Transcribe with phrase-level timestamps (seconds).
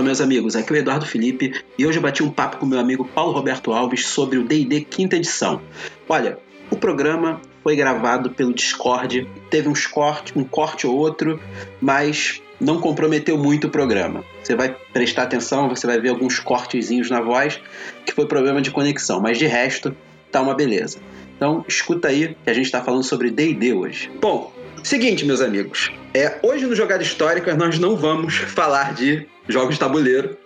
[0.00, 2.64] Fala, meus amigos, aqui é o Eduardo Felipe e hoje eu bati um papo com
[2.64, 5.60] meu amigo Paulo Roberto Alves sobre o D&D quinta edição.
[6.08, 6.38] Olha,
[6.70, 11.38] o programa foi gravado pelo Discord, teve uns corte, um corte ou outro,
[11.82, 14.24] mas não comprometeu muito o programa.
[14.42, 17.60] Você vai prestar atenção, você vai ver alguns cortezinhos na voz,
[18.06, 19.94] que foi problema de conexão, mas de resto
[20.32, 20.98] tá uma beleza.
[21.36, 24.10] Então escuta aí que a gente está falando sobre D&D hoje.
[24.18, 24.50] Bom,
[24.82, 29.80] seguinte, meus amigos, é, hoje no Jogada Histórica nós não vamos falar de jogos de
[29.80, 30.36] tabuleiro,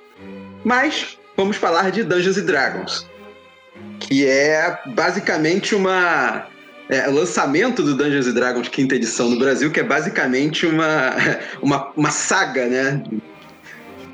[0.64, 3.06] mas vamos falar de Dungeons Dragons,
[4.00, 6.46] que é basicamente uma
[6.88, 11.14] é, lançamento do Dungeons Dragons quinta edição no Brasil, que é basicamente uma,
[11.62, 13.02] uma, uma saga, né?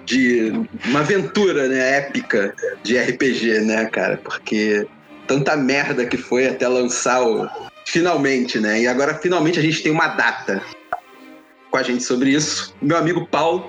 [0.04, 0.52] De
[0.86, 4.16] uma aventura né, épica de RPG, né, cara?
[4.16, 4.86] Porque
[5.26, 7.48] tanta merda que foi até lançar o.
[7.90, 8.82] Finalmente, né?
[8.82, 10.62] E agora finalmente a gente tem uma data
[11.72, 12.72] com a gente sobre isso.
[12.80, 13.68] Meu amigo Paulo.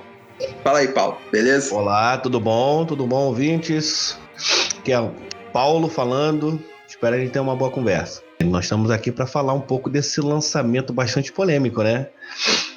[0.62, 1.74] Fala aí, Paulo, beleza?
[1.74, 2.86] Olá, tudo bom?
[2.86, 4.16] Tudo bom, ouvintes?
[4.78, 5.12] Aqui é o
[5.52, 6.62] Paulo falando.
[6.88, 8.22] Espero a gente ter uma boa conversa.
[8.44, 12.06] Nós estamos aqui para falar um pouco desse lançamento bastante polêmico, né?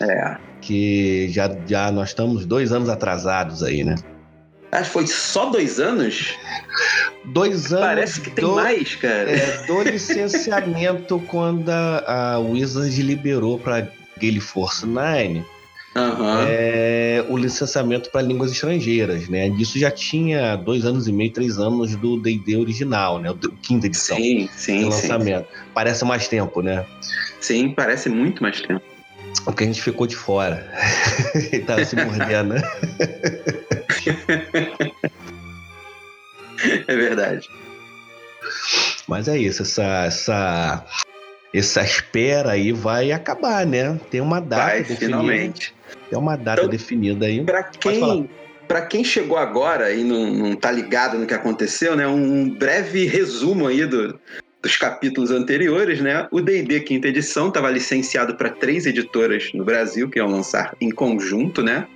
[0.02, 0.38] É.
[0.62, 3.94] Que já, já nós estamos dois anos atrasados aí, né?
[4.76, 6.36] Ah, foi só dois anos?
[7.24, 7.86] Dois anos.
[7.86, 9.32] Parece que tem do, mais, cara.
[9.32, 15.44] É, do licenciamento quando a, a Wizard liberou para Gale Force 9
[15.96, 16.46] Uhum.
[16.46, 19.48] É, o licenciamento para línguas estrangeiras, né?
[19.48, 23.32] Isso já tinha dois anos e meio, três anos do D&D original, né?
[23.32, 24.18] O quinta edição.
[24.18, 25.48] Sim, sim, lançamento.
[25.50, 25.60] Sim.
[25.74, 26.86] Parece mais tempo, né?
[27.40, 28.84] Sim, parece muito mais tempo.
[29.46, 30.70] Porque a gente ficou de fora.
[31.34, 32.56] Ele tava se mordendo.
[36.88, 37.50] é verdade.
[39.08, 40.86] Mas é isso, essa, essa,
[41.54, 44.00] essa espera aí vai acabar, né?
[44.10, 44.64] Tem uma data.
[44.64, 45.06] Vai, definida.
[45.06, 45.76] finalmente.
[46.10, 47.44] Tem uma data então, definida aí.
[47.44, 48.30] Para quem,
[48.68, 52.08] para quem chegou agora e não, não tá ligado no que aconteceu, né?
[52.08, 54.20] Um breve resumo aí do,
[54.62, 56.28] dos capítulos anteriores, né?
[56.32, 60.90] O D&D quinta edição estava licenciado para três editoras no Brasil que iam lançar em
[60.90, 61.88] conjunto, né?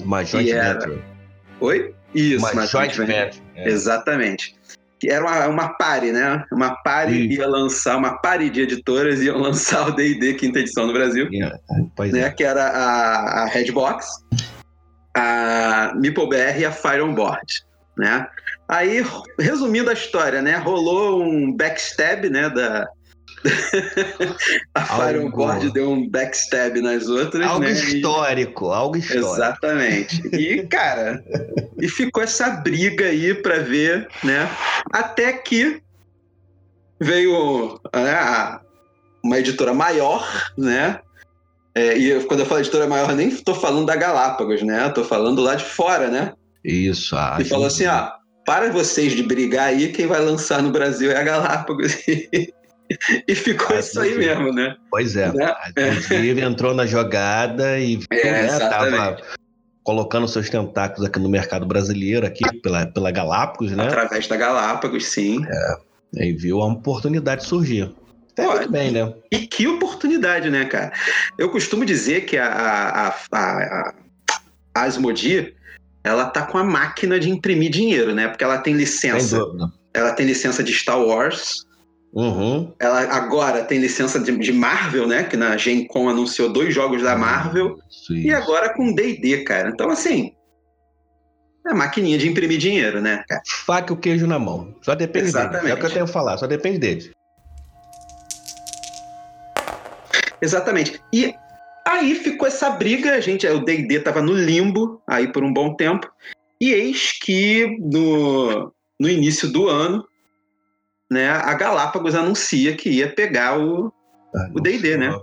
[0.00, 0.74] Uma joint era...
[0.74, 1.17] venture.
[1.60, 1.94] Oi?
[2.14, 3.42] Isso, uma, uma joint venture.
[3.54, 3.68] É.
[3.68, 4.58] Exatamente
[4.98, 6.44] que era uma, uma pare, né?
[6.50, 10.92] Uma pare ia lançar, uma pare de editoras iam lançar o D&D quinta edição no
[10.92, 11.56] Brasil, yeah,
[11.98, 12.20] né?
[12.20, 12.30] É.
[12.30, 14.06] Que era a, a Redbox,
[15.16, 17.46] a MeepleBR e a Fire On Board,
[17.96, 18.26] né?
[18.68, 19.04] Aí,
[19.38, 20.56] resumindo a história, né?
[20.56, 22.50] Rolou um backstab, né?
[22.50, 22.88] Da,
[24.74, 27.46] a Fire Board deu um backstab nas outras.
[27.46, 27.72] Algo né?
[27.72, 29.34] histórico, algo histórico.
[29.34, 30.22] Exatamente.
[30.34, 31.22] E, cara,
[31.80, 34.48] e ficou essa briga aí pra ver, né?
[34.92, 35.82] Até que
[37.00, 38.60] veio né,
[39.22, 40.26] uma editora maior,
[40.56, 41.00] né?
[41.74, 44.88] É, e quando eu falo editora maior, nem tô falando da Galápagos, né?
[44.88, 46.32] Tô falando lá de fora, né?
[46.64, 48.10] Isso, ah, E falou assim: ó,
[48.44, 51.96] para vocês de brigar aí, quem vai lançar no Brasil é a Galápagos.
[53.28, 54.76] e ficou isso aí mesmo, né?
[54.90, 55.32] Pois é.
[55.32, 55.44] Né?
[55.44, 59.18] A Inclusive entrou na jogada e é, né, tava
[59.82, 63.86] colocando seus tentáculos aqui no mercado brasileiro, aqui pela, pela Galápagos, né?
[63.86, 65.42] Através da Galápagos, sim.
[65.46, 66.26] É.
[66.26, 67.94] E viu a oportunidade surgir.
[68.32, 69.12] Até muito bem, né?
[69.32, 70.92] E que oportunidade, né, cara?
[71.36, 73.94] Eu costumo dizer que a, a, a,
[74.74, 75.54] a Asmodi,
[76.04, 78.28] ela tá com a máquina de imprimir dinheiro, né?
[78.28, 79.40] Porque ela tem licença.
[79.92, 81.66] Ela tem licença de Star Wars,
[82.12, 82.72] Uhum.
[82.78, 85.24] Ela agora tem licença de, de, Marvel, né?
[85.24, 87.78] Que na Gen Con anunciou dois jogos da Marvel.
[88.10, 89.70] E agora com D&D, cara.
[89.70, 90.32] Então, assim...
[91.66, 93.42] É maquininha de imprimir dinheiro, né, cara?
[93.66, 94.74] Faca o queijo na mão.
[94.80, 95.60] Só depende Exatamente.
[95.60, 95.72] dele.
[95.72, 96.38] É o que eu tenho que falar.
[96.38, 97.12] Só depende dele.
[100.40, 100.98] Exatamente.
[101.12, 101.34] E
[101.86, 103.12] aí ficou essa briga.
[103.12, 106.10] A gente, o D&D tava no limbo aí por um bom tempo.
[106.58, 110.06] E eis que no, no início do ano
[111.10, 113.92] né, a Galápagos anuncia que ia pegar o
[114.34, 115.18] ah, o D&D, né?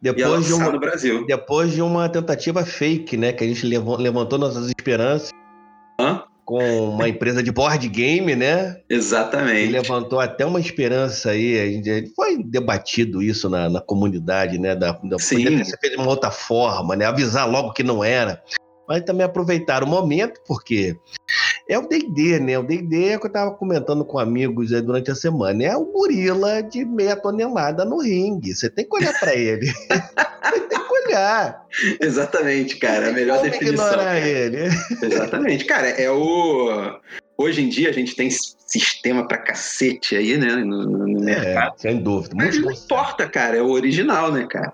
[0.00, 1.24] Depois de, uma, no Brasil.
[1.26, 5.30] depois de uma tentativa fake, né, que a gente levantou nossas esperanças
[6.00, 6.24] Hã?
[6.44, 8.80] com uma empresa de board game, né?
[8.88, 9.68] Exatamente.
[9.68, 11.80] E levantou até uma esperança aí,
[12.16, 14.74] foi debatido isso na, na comunidade, né?
[14.74, 15.36] Da, da, Sim.
[15.36, 17.06] Poderia ter sido de uma outra forma, né?
[17.06, 18.42] Avisar logo que não era.
[18.92, 20.94] Mas também aproveitar o momento, porque
[21.66, 22.58] é o D&D, né?
[22.58, 25.64] O D&D é o que eu estava comentando com amigos durante a semana.
[25.64, 28.54] É o gorila de meia tonelada no ringue.
[28.54, 29.66] Você tem que olhar para ele.
[29.66, 31.64] Você tem que olhar.
[32.02, 33.08] Exatamente, cara.
[33.08, 33.86] A melhor definição.
[33.86, 34.58] Ignorar ele.
[35.02, 35.64] Exatamente.
[35.64, 37.00] Cara, é o...
[37.38, 40.56] Hoje em dia a gente tem sistema pra cacete aí, né?
[40.56, 41.76] No, no é, mercado.
[41.78, 42.34] Sem dúvida.
[42.36, 43.56] Mas não importa, cara.
[43.56, 44.70] É o original, né, cara?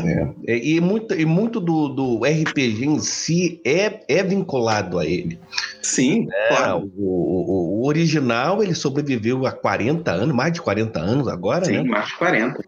[0.00, 0.56] É.
[0.56, 5.38] E, muito, e muito do, do RPG em si é, é vinculado a ele.
[5.82, 6.90] Sim, é, claro.
[6.96, 11.72] O, o, o, original ele sobreviveu há 40 anos, mais de 40 anos agora, Sim,
[11.72, 11.82] né?
[11.82, 12.62] mais de 40.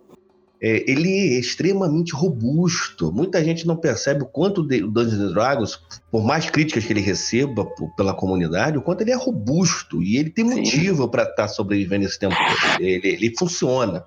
[0.62, 3.11] É, ele é extremamente robusto.
[3.11, 5.81] Muita gente não percebe o quanto o Dungeons Dragons,
[6.11, 7.67] por mais críticas que ele receba
[7.97, 10.03] pela comunidade, o quanto ele é robusto.
[10.03, 12.37] E ele tem motivo para estar tá sobrevivendo esse tempo.
[12.79, 14.05] Ele, ele funciona.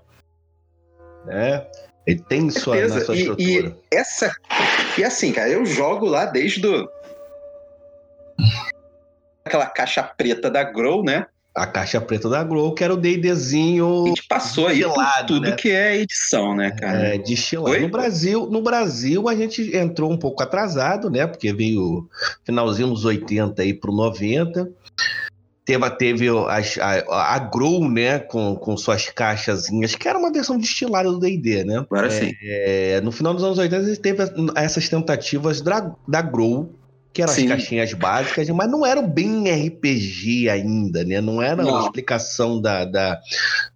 [1.25, 1.65] Né?
[2.05, 3.37] Ele tem sua, na sua estrutura.
[3.39, 4.35] E, e, essa.
[4.97, 6.89] E assim, cara, eu jogo lá desde o.
[9.45, 11.25] Aquela caixa preta da Grow, né?
[11.55, 14.05] a caixa preta da Grow, que era o D&Dzinho.
[14.05, 15.55] A gente passou aí por tudo né?
[15.55, 17.09] que é edição, né, cara?
[17.09, 17.79] É, destilado.
[17.79, 21.27] No Brasil, no Brasil, a gente entrou um pouco atrasado, né?
[21.27, 22.09] Porque veio
[22.43, 24.67] finalzinho dos 80 aí pro 90.
[25.65, 30.57] Teve, teve a, a, a Grow, né, com, com suas caixazinhas, que era uma versão
[30.57, 31.77] destilada do D&D, né?
[31.77, 32.33] Agora sim.
[32.41, 34.23] É, no final dos anos 80, a gente teve
[34.55, 36.69] essas tentativas da, da Grow,
[37.13, 37.43] que eram Sim.
[37.43, 41.21] as caixinhas básicas, mas não eram bem RPG ainda, né?
[41.21, 41.69] Não era não.
[41.69, 43.21] uma explicação da, da,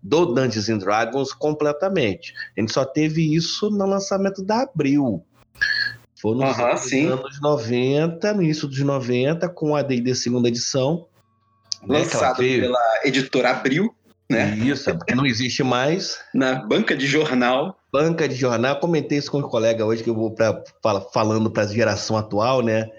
[0.02, 2.34] do Dungeons and Dragons completamente.
[2.58, 5.24] A gente só teve isso no lançamento da Abril.
[6.16, 11.06] Foi nos anos 90, no início dos 90, com a D&D segunda edição.
[11.88, 13.94] Lançado né, pela editora Abril,
[14.30, 14.56] né?
[14.58, 16.20] Isso, porque não existe mais.
[16.34, 17.78] Na banca de jornal.
[17.92, 20.62] Banca de jornal, comentei isso com um colega hoje que eu vou pra,
[21.14, 22.90] falando para a geração atual, né?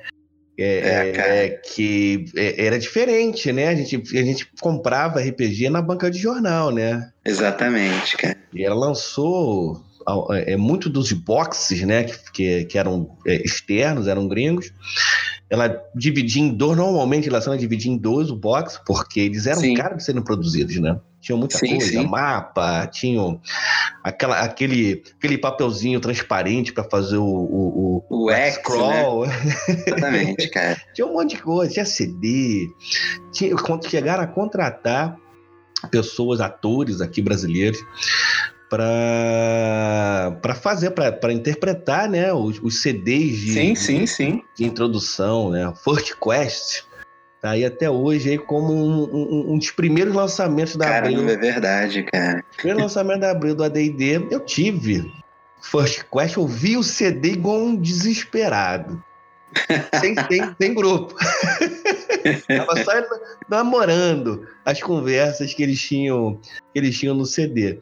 [0.61, 3.69] É, é, é, que é, era diferente, né?
[3.69, 7.13] A gente, a gente comprava RPG na banca de jornal, né?
[7.25, 8.37] Exatamente, cara.
[8.53, 9.81] E ela lançou
[10.47, 12.05] é, muito dos boxes, né?
[12.05, 14.73] Que, que, que eram é, externos, eram gringos.
[15.51, 19.75] Ela dividia em dois, normalmente ela dividia em dois o box, porque eles eram Sim.
[19.75, 20.99] caros de serem produzidos, né?
[21.21, 22.07] Tinham muita sim, coisa, sim.
[22.07, 23.41] mapa, tinham
[24.05, 29.27] aquela, aquele, aquele papelzinho transparente para fazer o, o, o, o X, scroll.
[29.27, 29.35] Né?
[29.87, 30.81] Exatamente, cara.
[30.95, 32.69] tinha um monte de coisa, tinha CD,
[33.33, 33.55] tinha,
[33.89, 35.19] chegaram a contratar
[35.91, 37.79] pessoas, atores aqui brasileiros,
[38.69, 44.43] para fazer, para interpretar né, os, os CDs de, sim, sim, sim.
[44.55, 45.73] de introdução, né?
[45.85, 46.89] First Quest
[47.41, 51.31] Tá aí até hoje aí como um, um, um dos primeiros lançamentos da Caramba, Abril.
[51.31, 52.45] é verdade, cara.
[52.57, 55.13] Primeiro lançamento da Abril do AD&D, eu tive
[55.63, 59.03] First Quest, eu vi o CD igual um desesperado.
[60.01, 61.15] sem, sem, sem grupo.
[62.47, 62.93] Tava só
[63.49, 66.41] namorando as conversas que eles tinham
[66.73, 67.79] que eles tinham no CD.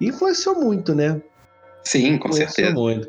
[0.00, 1.20] E influenciou muito, né?
[1.84, 2.74] Sim, com influenciou certeza.
[2.74, 3.08] muito.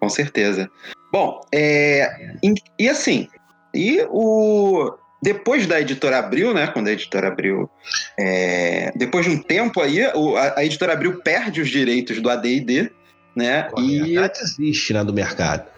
[0.00, 0.70] Com certeza.
[1.12, 2.34] Bom, é,
[2.78, 3.28] e, assim,
[3.74, 4.92] e o
[5.22, 6.66] depois da editora Abril, né?
[6.66, 7.70] Quando a editora Abril.
[8.18, 10.12] É, depois de um tempo aí, a,
[10.56, 12.90] a, editora Abril perde os direitos do ADD,
[13.36, 13.68] né?
[13.78, 15.71] e ela desiste né, do mercado.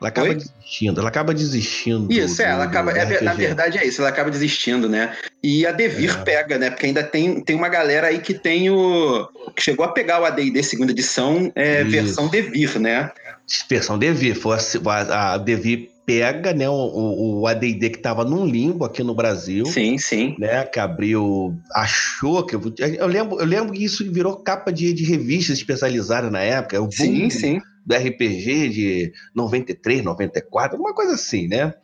[0.00, 0.34] Ela acaba Oi?
[0.34, 2.12] desistindo, ela acaba desistindo.
[2.12, 2.92] Isso, é, ela acaba.
[2.92, 5.16] É, na verdade é isso, ela acaba desistindo, né?
[5.42, 6.22] E a Devir é.
[6.22, 6.70] pega, né?
[6.70, 9.28] Porque ainda tem, tem uma galera aí que tem o.
[9.54, 13.10] que chegou a pegar o ADD segunda edição, é, versão Devir, né?
[13.68, 18.84] Versão Devir, foi a, a Devir pega né, o, o AD&D que estava num limbo
[18.84, 19.64] aqui no Brasil.
[19.66, 20.36] Sim, sim.
[20.38, 22.54] Né, que abriu, achou que...
[22.54, 26.80] Eu lembro, eu lembro que isso virou capa de, de revista especializada na época.
[26.80, 27.60] O sim, sim.
[27.86, 31.74] Do RPG de 93, 94, uma coisa assim, né?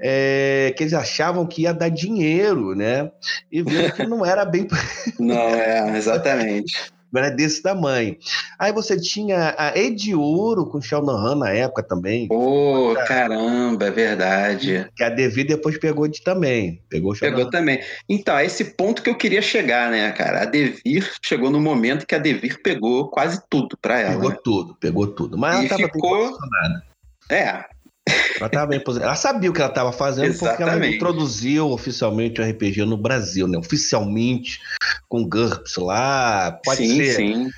[0.00, 3.10] É, que eles achavam que ia dar dinheiro, né?
[3.50, 4.68] E viram que não era bem...
[5.18, 8.16] não, é, exatamente era desse tamanho.
[8.58, 12.28] Aí você tinha a Ediouro com Sheldon Han na época também.
[12.28, 14.88] Pô, oh, caramba, é verdade.
[14.94, 16.82] Que a Devi depois pegou de também.
[16.88, 17.80] Pegou Pegou também.
[18.08, 20.42] Então, é esse ponto que eu queria chegar, né, cara?
[20.42, 24.14] A Devir chegou no momento que a Devir pegou quase tudo pra ela.
[24.14, 24.38] Pegou né?
[24.44, 25.38] tudo, pegou tudo.
[25.38, 26.36] Mas e ela tava ficou...
[27.30, 27.62] É,
[28.36, 28.82] ela estava bem.
[29.00, 33.46] Ela sabia o que ela estava fazendo porque ela introduziu oficialmente o RPG no Brasil,
[33.46, 33.58] né?
[33.58, 34.60] Oficialmente,
[35.08, 36.52] com GURPS lá.
[36.64, 37.14] Pode sim, ser.
[37.14, 37.50] Sim.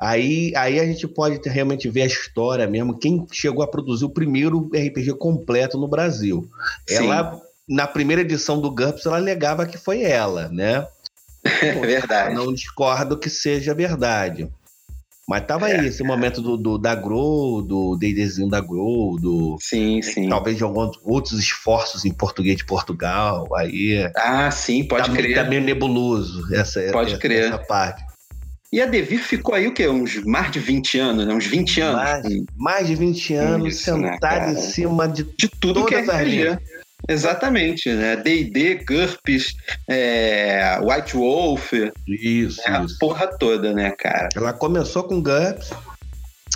[0.00, 2.98] Aí, aí a gente pode realmente ver a história mesmo.
[2.98, 6.48] Quem chegou a produzir o primeiro RPG completo no Brasil.
[6.88, 7.06] Sim.
[7.06, 10.86] Ela, na primeira edição do GURPS, ela alegava que foi ela, né?
[11.62, 12.34] É verdade.
[12.34, 14.50] Não discordo que seja verdade.
[15.30, 19.56] Mas tava é, aí esse momento do, do, da Grow, do D&Dzinho da Grow, do...
[19.60, 20.28] Sim, sim.
[20.28, 24.10] Talvez de alguns outros esforços em português de Portugal, aí...
[24.16, 25.36] Ah, sim, pode tá, crer.
[25.36, 27.44] Tá meio nebuloso essa, pode essa, crer.
[27.44, 28.02] essa parte.
[28.72, 29.86] E a Devir ficou aí o quê?
[29.86, 31.32] Uns mais de 20 anos, né?
[31.32, 32.02] Uns 20 anos.
[32.02, 35.94] Mais, mais de 20 anos, Isso, né, sentada né, em cima de, de tudo que
[35.94, 36.58] é RPG.
[37.08, 38.16] Exatamente, né?
[38.16, 39.54] D&D, GURPS,
[39.88, 41.72] é, White Wolf.
[42.06, 42.84] Isso, né?
[42.84, 42.96] isso.
[42.96, 44.28] A porra toda, né, cara?
[44.36, 45.70] Ela começou com GURPS,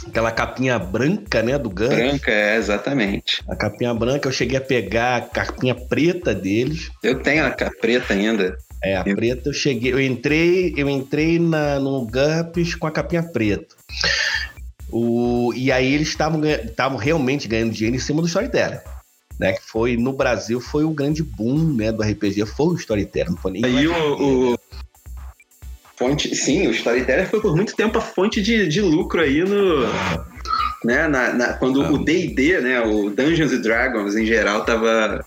[0.06, 1.96] Aquela capinha branca, né, do GURPS.
[1.96, 3.42] Branca, é, exatamente.
[3.48, 6.90] A capinha branca, eu cheguei a pegar a capinha preta deles.
[7.02, 8.56] Eu tenho a preta ainda.
[8.82, 9.16] É, a eu...
[9.16, 13.74] preta eu cheguei, eu entrei, eu entrei na, no GURPS com a capinha preta.
[14.90, 18.78] O, e aí eles estavam realmente ganhando dinheiro em cima do storytelling.
[19.38, 23.30] Né, que foi no Brasil foi o grande boom né, do RPG, foi o storytelling.
[23.30, 24.58] Não foi nem aí o, o,
[25.96, 29.86] fonte, sim, o storytelling foi por muito tempo a fonte de, de lucro aí no,
[30.84, 35.24] né, na, na quando o D&D, né, o Dungeons and Dragons em geral tava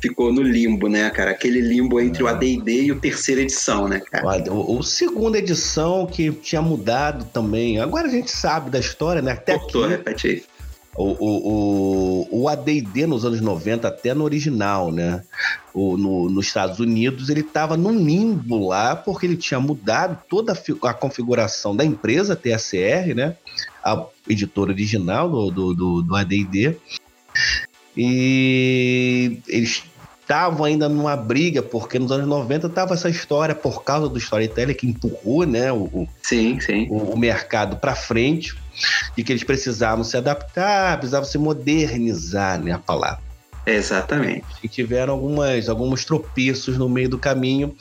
[0.00, 1.30] ficou no limbo, né, cara?
[1.30, 4.52] Aquele limbo entre o AD&D e o terceira edição, né, cara?
[4.52, 7.80] O, o, segunda edição que tinha mudado também.
[7.80, 9.32] Agora a gente sabe da história, né?
[9.32, 10.44] Até Cortou, aqui, repete aí.
[10.96, 15.22] O, o, o, o AD&D nos anos 90, até no original, né?
[15.74, 20.52] O, no, nos Estados Unidos, ele estava num limbo lá, porque ele tinha mudado toda
[20.52, 23.36] a, a configuração da empresa TSR, né?
[23.84, 26.76] A editora original do, do, do, do AD&D.
[27.96, 29.84] E eles
[30.26, 34.74] estavam ainda numa briga, porque nos anos 90 tava essa história por causa do storytelling
[34.74, 36.88] que empurrou né, o, sim, sim.
[36.90, 38.56] o, o mercado para frente,
[39.16, 43.26] de que eles precisavam se adaptar, precisavam se modernizar, né, a palavra.
[43.66, 44.46] Exatamente.
[44.62, 47.74] E tiveram algumas, alguns tropeços no meio do caminho.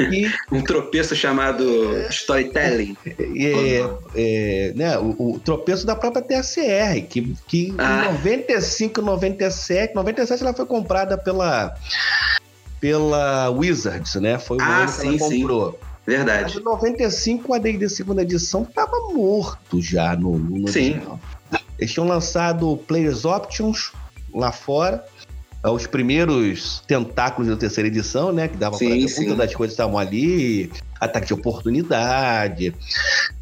[0.00, 0.30] E...
[0.50, 1.62] um tropeço chamado
[2.08, 2.96] storytelling.
[3.04, 8.06] É, é, né, o, o, tropeço da própria TSR, que, que ah.
[8.06, 11.76] em 95, 97, 97 ela foi comprada pela,
[12.80, 14.38] pela Wizards, né?
[14.38, 15.72] Foi o ah, ano sim, que ela comprou.
[15.72, 15.89] Sim.
[16.10, 16.54] Verdade.
[16.54, 20.94] Mas em 95, a D&D segunda edição estava morto já no, no Sim.
[20.94, 21.20] Original.
[21.78, 23.92] Eles tinham lançado Players Options,
[24.34, 25.04] lá fora.
[25.62, 28.48] É, os primeiros tentáculos da terceira edição, né?
[28.48, 28.88] Que dava sim.
[28.88, 32.74] muitas das coisas estavam ali, ataque de oportunidade,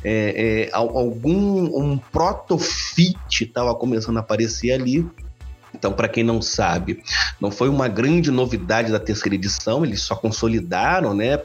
[0.04, 5.06] é, é, algum um protofit estava começando a aparecer ali.
[5.74, 7.02] Então, para quem não sabe,
[7.40, 11.36] não foi uma grande novidade da terceira edição, eles só consolidaram, né?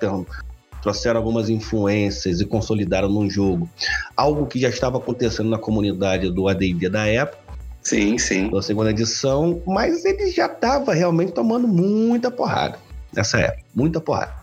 [0.84, 3.70] Trouxeram algumas influências e consolidaram num jogo
[4.16, 7.42] algo que já estava acontecendo na comunidade do AD&D da época.
[7.82, 8.50] Sim, sim.
[8.50, 12.78] Da segunda edição, mas ele já estava realmente tomando muita porrada
[13.14, 14.34] nessa época, muita porrada.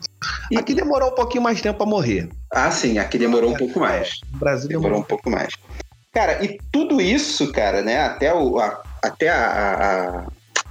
[0.50, 0.56] E...
[0.56, 2.28] Aqui demorou um pouquinho mais tempo para morrer.
[2.50, 4.20] Ah, sim, aqui demorou um pouco mais.
[4.34, 5.54] O Brasil demorou, demorou um pouco mais.
[6.12, 10.26] Cara, e tudo isso, cara, né, até, o, a, até a, a,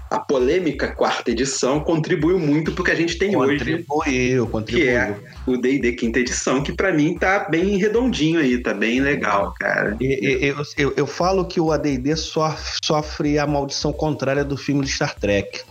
[0.10, 3.86] a polêmica quarta edição contribuiu muito porque a gente tem contribuiu, hoje.
[3.88, 4.86] Contribuiu, contribuiu.
[4.86, 9.02] Que é o D&D quinta edição, que para mim tá bem redondinho aí, tá bem
[9.02, 9.96] legal, cara.
[10.02, 14.84] Eu, eu, eu, eu falo que o AD&D sofre, sofre a maldição contrária do filme
[14.84, 15.62] de Star Trek.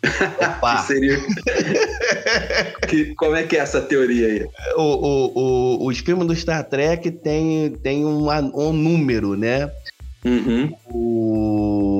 [0.40, 0.76] Opa.
[0.76, 1.18] que seria...
[2.88, 4.46] que, como é que é essa teoria aí?
[4.76, 9.68] O, o, o, os filmes do Star Trek tem, tem um, um número, né?
[10.24, 10.72] Uhum.
[10.86, 11.97] O...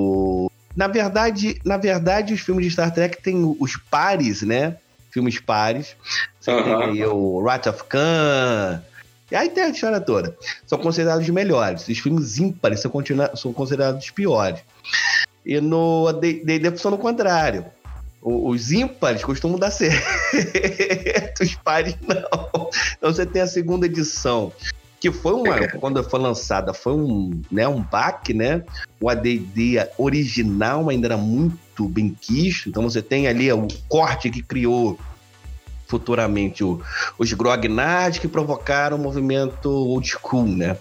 [0.78, 4.76] Na verdade, na verdade, os filmes de Star Trek têm os pares, né?
[5.10, 5.96] filmes pares.
[6.40, 6.62] Você uhum.
[6.62, 8.80] tem aí o Wrath of Khan.
[9.30, 10.36] E aí tem a história toda.
[10.66, 11.86] São considerados os melhores.
[11.88, 12.92] Os filmes ímpares são,
[13.34, 14.60] são considerados os piores.
[15.44, 17.64] E no D&D funciona o contrário.
[18.22, 22.70] Os ímpares costumam dar certo, os pares não.
[22.96, 24.52] Então você tem a segunda edição,
[25.00, 25.68] que foi uma, é.
[25.68, 28.64] quando foi lançada, foi um, né, um baque, né?
[29.00, 34.42] O AD&D original ainda era muito bem quisto, então você tem ali o corte que
[34.42, 34.98] criou
[35.86, 36.80] futuramente o,
[37.18, 40.76] os grognards que provocaram o movimento old school, né?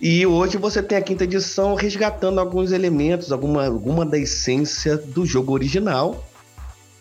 [0.00, 5.24] E hoje você tem a quinta edição resgatando alguns elementos, alguma, alguma da essência do
[5.24, 6.24] jogo original,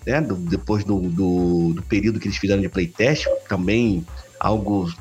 [0.06, 0.22] né?
[0.22, 4.06] Do, depois do, do, do, período que eles fizeram de playtest, também
[4.40, 4.92] algo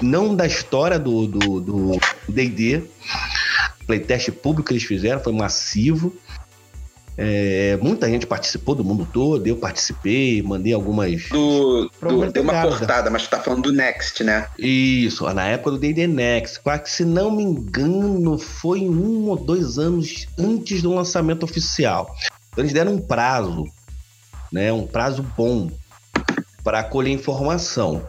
[0.00, 6.14] não da história do D&D, do, do playtest público que eles fizeram foi massivo,
[7.22, 11.28] é, muita gente participou do mundo todo, eu participei, mandei algumas.
[11.28, 14.46] Do, do deu uma cortada, mas tu tá falando do Next, né?
[14.58, 16.60] Isso, na época do DD Next.
[16.60, 22.10] Quase se não me engano, foi um ou dois anos antes do lançamento oficial.
[22.52, 23.66] Então eles deram um prazo,
[24.52, 24.72] né?
[24.72, 25.70] Um prazo bom
[26.62, 28.08] para colher informação.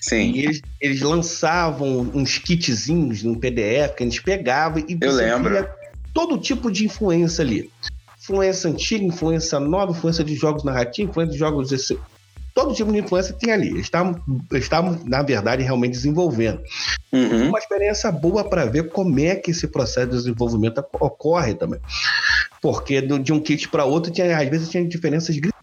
[0.00, 0.32] Sim.
[0.32, 5.68] E eles, eles lançavam uns kitzinhos no PDF que a gente pegava e eu lembro.
[6.12, 7.70] todo tipo de influência ali
[8.24, 11.72] influência antiga, influência nova, influência de jogos narrativos, influência de jogos.
[11.72, 11.98] Esse,
[12.54, 13.78] todo tipo de influência tem ali.
[13.78, 14.20] Estavam,
[14.52, 16.62] estavam na verdade, realmente desenvolvendo.
[17.12, 17.50] Uhum.
[17.50, 21.80] Uma experiência boa para ver como é que esse processo de desenvolvimento ocorre também.
[22.62, 25.53] Porque de um kit para outro, tinha, às vezes, tinha diferenças gritantes.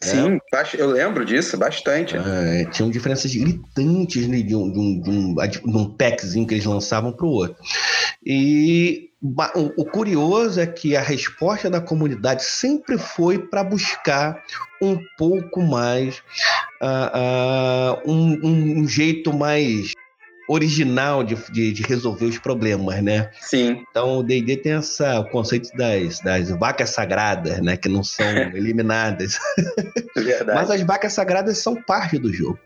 [0.00, 0.66] Sim, é.
[0.76, 2.16] eu lembro disso bastante.
[2.16, 6.54] É, tinham diferenças gritantes né, de, um, de, um, de, um, de um packzinho que
[6.54, 7.56] eles lançavam para o outro.
[8.24, 9.10] E
[9.76, 14.42] o curioso é que a resposta da comunidade sempre foi para buscar
[14.82, 16.18] um pouco mais,
[16.82, 19.92] uh, uh, um, um, jeito mais
[20.48, 23.30] original de, de, de, resolver os problemas, né?
[23.40, 23.84] Sim.
[23.90, 27.76] Então o D&D tem essa, o conceito das, das vacas sagradas, né?
[27.76, 29.38] Que não são eliminadas.
[30.14, 30.54] Verdade.
[30.54, 32.58] Mas as vacas sagradas são parte do jogo.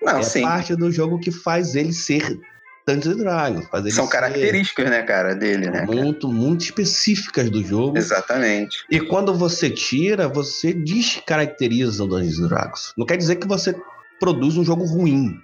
[0.00, 0.42] Não, é sim.
[0.42, 2.38] parte do jogo que faz ele ser
[2.86, 3.66] Dungeons Dragons.
[3.66, 5.84] Fazer São características, né, cara, dele, né?
[5.84, 7.98] Muito, muito específicas do jogo.
[7.98, 8.84] Exatamente.
[8.88, 12.92] E quando você tira, você descaracteriza o Dungeons Dragons.
[12.96, 13.74] Não quer dizer que você
[14.20, 15.40] produz um jogo ruim.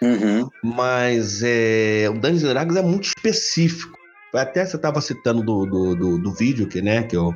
[0.00, 0.48] Uhum.
[0.62, 3.98] Mas é, o Dungeons Dragons é muito específico.
[4.34, 7.34] Até você estava citando do, do, do, do, vídeo que, né, que eu,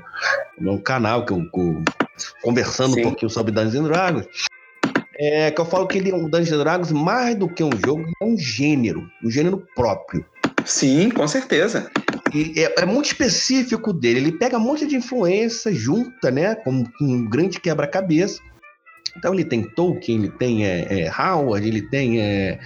[0.58, 1.82] no canal que eu, eu
[2.42, 3.00] conversando Sim.
[3.00, 4.26] um pouquinho sobre Dungeons Dragons.
[5.18, 8.04] É, que eu falo que ele é um Dungeons Dragons mais do que um jogo,
[8.20, 10.24] é um gênero, um gênero próprio.
[10.64, 11.90] Sim, com certeza.
[12.34, 14.18] E é, é, muito específico dele.
[14.18, 18.40] Ele pega um monte de influência, junta, né, com, com um grande quebra-cabeça.
[19.16, 22.58] Então ele tem Tolkien, ele tem é, é, Howard, ele tem é,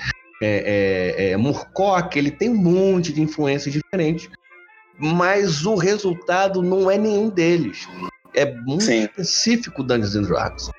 [0.43, 4.29] é, é, é ele tem um monte de influências diferentes.
[4.99, 7.89] Mas o resultado não é nenhum deles.
[8.35, 9.05] É muito Sim.
[9.05, 10.71] específico Dungeons and Dragons.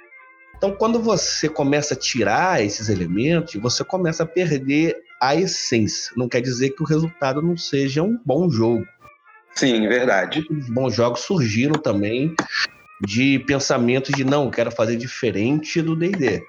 [0.55, 6.13] Então, quando você começa a tirar esses elementos, você começa a perder a essência.
[6.15, 8.85] Não quer dizer que o resultado não seja um bom jogo.
[9.55, 10.45] Sim, verdade.
[10.51, 12.35] Os bons jogos surgiram também
[13.01, 16.43] de pensamentos de não, quero fazer diferente do D&D.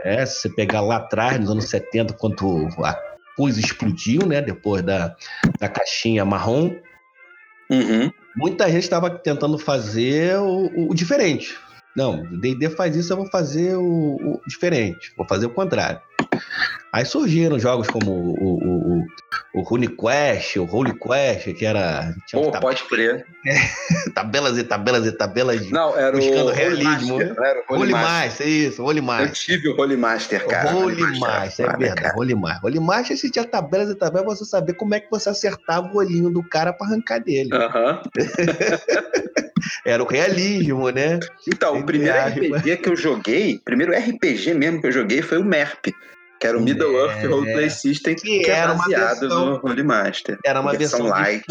[0.00, 2.96] É, se você pegar lá atrás, nos anos 70, quando a
[3.36, 5.16] coisa explodiu, né, depois da,
[5.58, 6.76] da caixinha marrom,
[7.70, 8.10] uhum.
[8.36, 11.56] muita gente estava tentando fazer o, o diferente.
[11.96, 16.00] Não, o D&D faz isso, eu vou fazer o, o, diferente, vou fazer o contrário.
[16.92, 19.06] Aí surgiram jogos como o, o, o,
[19.56, 22.14] o RuneQuest, o Holy Quest, que era...
[22.32, 22.62] Pô, tab...
[22.62, 23.26] pode crer.
[23.46, 25.70] É, tabelas e tabelas e tabelas.
[25.70, 27.18] Não, era buscando o realismo.
[27.18, 28.10] Master, era o Holy, Holy Master.
[28.10, 29.28] Master, isso, Holy Master.
[29.28, 30.74] Eu tive o Holy Master, cara.
[30.74, 32.64] O Holy, Holy Master, Master é verdade, Holy Master.
[32.64, 35.98] Holy Master, se tinha tabelas e tabelas, você saber como é que você acertava o
[35.98, 37.50] olhinho do cara para arrancar dele.
[37.52, 38.02] Aham.
[38.02, 39.36] Uh -huh.
[39.84, 41.20] Era o realismo, né?
[41.46, 45.44] Então, o primeiro RPG que eu joguei, primeiro RPG mesmo que eu joguei foi o
[45.44, 45.94] MERP.
[46.46, 49.60] Que era o Middle é, Earth Roleplay System, que, que era é baseado versão, no
[49.62, 50.38] Holy Master.
[50.44, 51.44] Era uma versão, versão light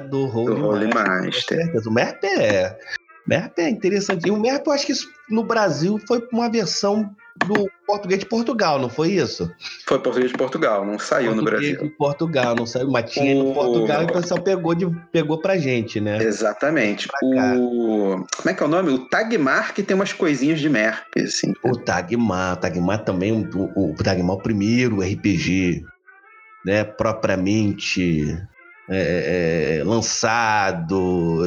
[0.00, 1.66] do Holy, do Master.
[1.66, 1.88] Master.
[1.88, 2.78] O MERP é.
[3.26, 4.26] MERP é interessante.
[4.26, 4.94] E o MERP, eu acho que
[5.28, 7.14] no Brasil foi uma versão
[7.46, 9.50] do português de Portugal, não foi isso?
[9.86, 11.82] Foi português de Portugal, não saiu português no Brasil.
[11.82, 13.48] de Portugal, não saiu, mas tinha o...
[13.48, 16.22] no Portugal e o pessoal pegou, de, pegou pra gente, né?
[16.22, 17.08] Exatamente.
[17.22, 18.24] O...
[18.36, 18.90] Como é que é o nome?
[18.90, 21.52] O Tagmar que tem umas coisinhas de MERP, assim.
[21.64, 25.82] O Tagmar, o Tagmar também, o, o Tagmar o primeiro RPG,
[26.64, 28.38] né, propriamente
[28.90, 31.42] é, é, é lançado,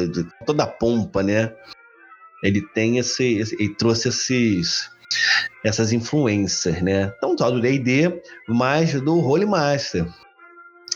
[0.45, 1.53] toda a pompa, né?
[2.41, 4.91] Ele tem esse, esse ele trouxe esses
[5.63, 7.13] essas influências, né?
[7.21, 10.05] Não só do D&D, mas do Holy Master.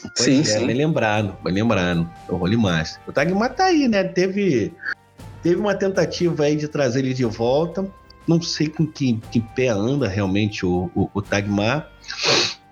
[0.02, 0.66] Pois sim, é, sim.
[0.66, 2.10] Bem lembrado, bem lembrado.
[2.30, 3.02] O Holy Master.
[3.08, 4.04] O Tagmar tá aí, né?
[4.04, 4.74] Teve,
[5.42, 7.90] teve uma tentativa aí de trazer ele de volta.
[8.28, 11.90] Não sei com que, que pé anda realmente o, o, o Tagmar.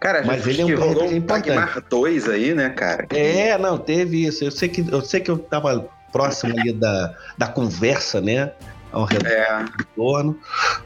[0.05, 3.07] Cara, mas ele é um rolou um Tagmar 2 aí, né, cara?
[3.09, 4.43] É, não, teve isso.
[4.43, 8.51] Eu sei que eu, sei que eu tava próximo ali da, da conversa, né?
[8.91, 9.63] ao redor é.
[9.63, 10.39] do torno,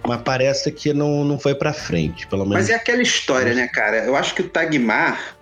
[0.07, 2.55] mas parece que não, não foi para frente, pelo menos.
[2.55, 3.97] Mas é aquela história, né, cara?
[4.05, 5.35] Eu acho que o Tagmar,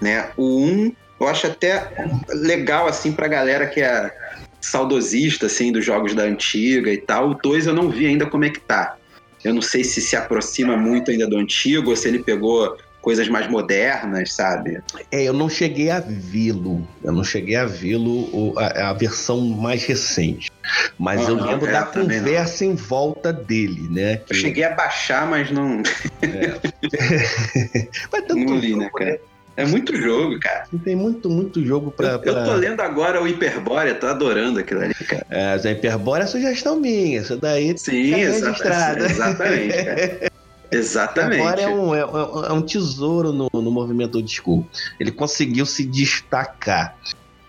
[0.00, 1.92] né, o 1, eu acho até
[2.30, 4.10] legal, assim, pra galera que é
[4.58, 7.30] saudosista, assim, dos jogos da antiga e tal.
[7.30, 8.96] O 2 eu não vi ainda como é que tá.
[9.44, 13.28] Eu não sei se se aproxima muito ainda do antigo, ou se ele pegou coisas
[13.28, 14.80] mais modernas, sabe?
[15.10, 16.86] É, eu não cheguei a vê-lo.
[17.02, 20.50] Eu não cheguei a vê-lo a, a, versão mais recente.
[20.96, 24.18] Mas eu lembro é, da conversa em volta dele, né?
[24.18, 24.32] Que...
[24.32, 25.82] Eu cheguei a baixar, mas não.
[26.22, 26.54] É.
[28.10, 29.10] mas tanto não li, né, cara?
[29.10, 29.18] Né?
[29.54, 30.64] É muito jogo, cara.
[30.82, 32.12] Tem muito, muito jogo pra.
[32.12, 32.32] Eu, pra...
[32.32, 35.26] eu tô lendo agora o Hiperbórea, tô adorando aquilo ali, cara.
[35.28, 37.76] É, a Hiperbórea é sugestão minha, isso daí.
[37.76, 39.84] Sim, tá exatamente.
[39.84, 40.31] Cara.
[40.72, 41.40] Exatamente.
[41.40, 44.66] Agora é um, é, é um tesouro no, no movimento old school.
[44.98, 46.96] Ele conseguiu se destacar.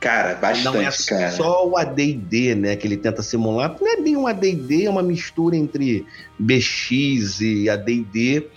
[0.03, 1.31] Cara, bastante, Não é cara.
[1.31, 3.73] só o AD&D, né, que ele tenta simular.
[3.79, 6.05] Não é bem um AD&D, é uma mistura entre
[6.38, 8.49] BX e AD&D,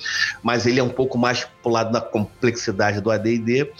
[0.43, 3.71] mas ele é um pouco mais pro lado da complexidade do AD&D,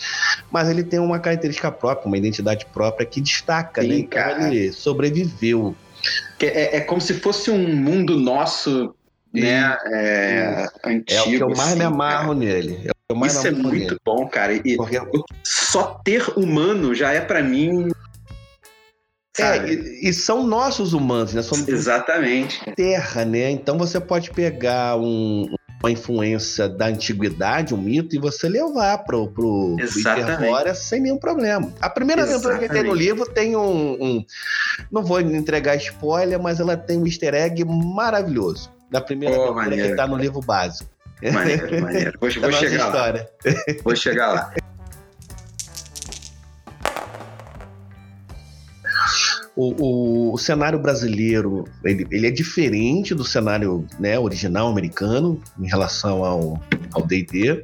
[0.49, 3.95] mas ele tem uma característica própria, uma identidade própria que destaca, Sim, né?
[3.97, 5.75] Então ele sobreviveu
[6.41, 8.95] É, é como se fosse um mundo nosso,
[9.41, 9.79] né?
[9.93, 11.05] É, antigo.
[11.19, 12.35] É o que eu mais assim, me amarro cara.
[12.39, 12.89] nele.
[12.89, 13.97] É Isso é muito nele.
[14.05, 14.53] bom, cara.
[14.53, 15.01] E Porque-
[15.45, 17.89] só ter humano já é pra mim.
[19.39, 21.43] É, e, e são nossos humanos, né?
[21.43, 22.59] Somos Exatamente.
[22.75, 23.51] terra, né?
[23.51, 25.47] Então você pode pegar um-
[25.83, 29.77] uma influência da antiguidade, um mito, e você levar pro, pro.
[29.79, 31.71] Hiperborea sem nenhum problema.
[31.83, 34.25] A primeira aventura que tem no livro tem um, um-
[34.91, 38.71] Não vou entregar spoiler, mas ela tem um easter egg maravilhoso.
[38.91, 39.89] Da primeira aventura maneiro.
[39.91, 40.91] que tá no livro básico.
[41.33, 42.19] Maneiro, maneiro.
[42.21, 42.87] Vou, Da vou chegar lá.
[42.91, 43.31] história.
[43.83, 44.55] Vou chegar lá.
[49.57, 55.67] O, o- o cenário brasileiro ele, ele é diferente do cenário né, original americano em
[55.67, 56.61] relação ao
[56.93, 57.63] ao D&D.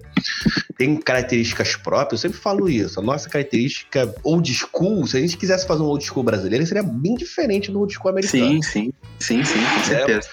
[0.76, 2.98] Tem características próprias, eu sempre falo isso.
[2.98, 6.82] A nossa característica old school, se a gente quisesse fazer um old school brasileiro, seria
[6.82, 8.44] bem diferente do old school americano.
[8.46, 8.92] Sim, sim.
[9.18, 10.28] Sim, sim, com certeza.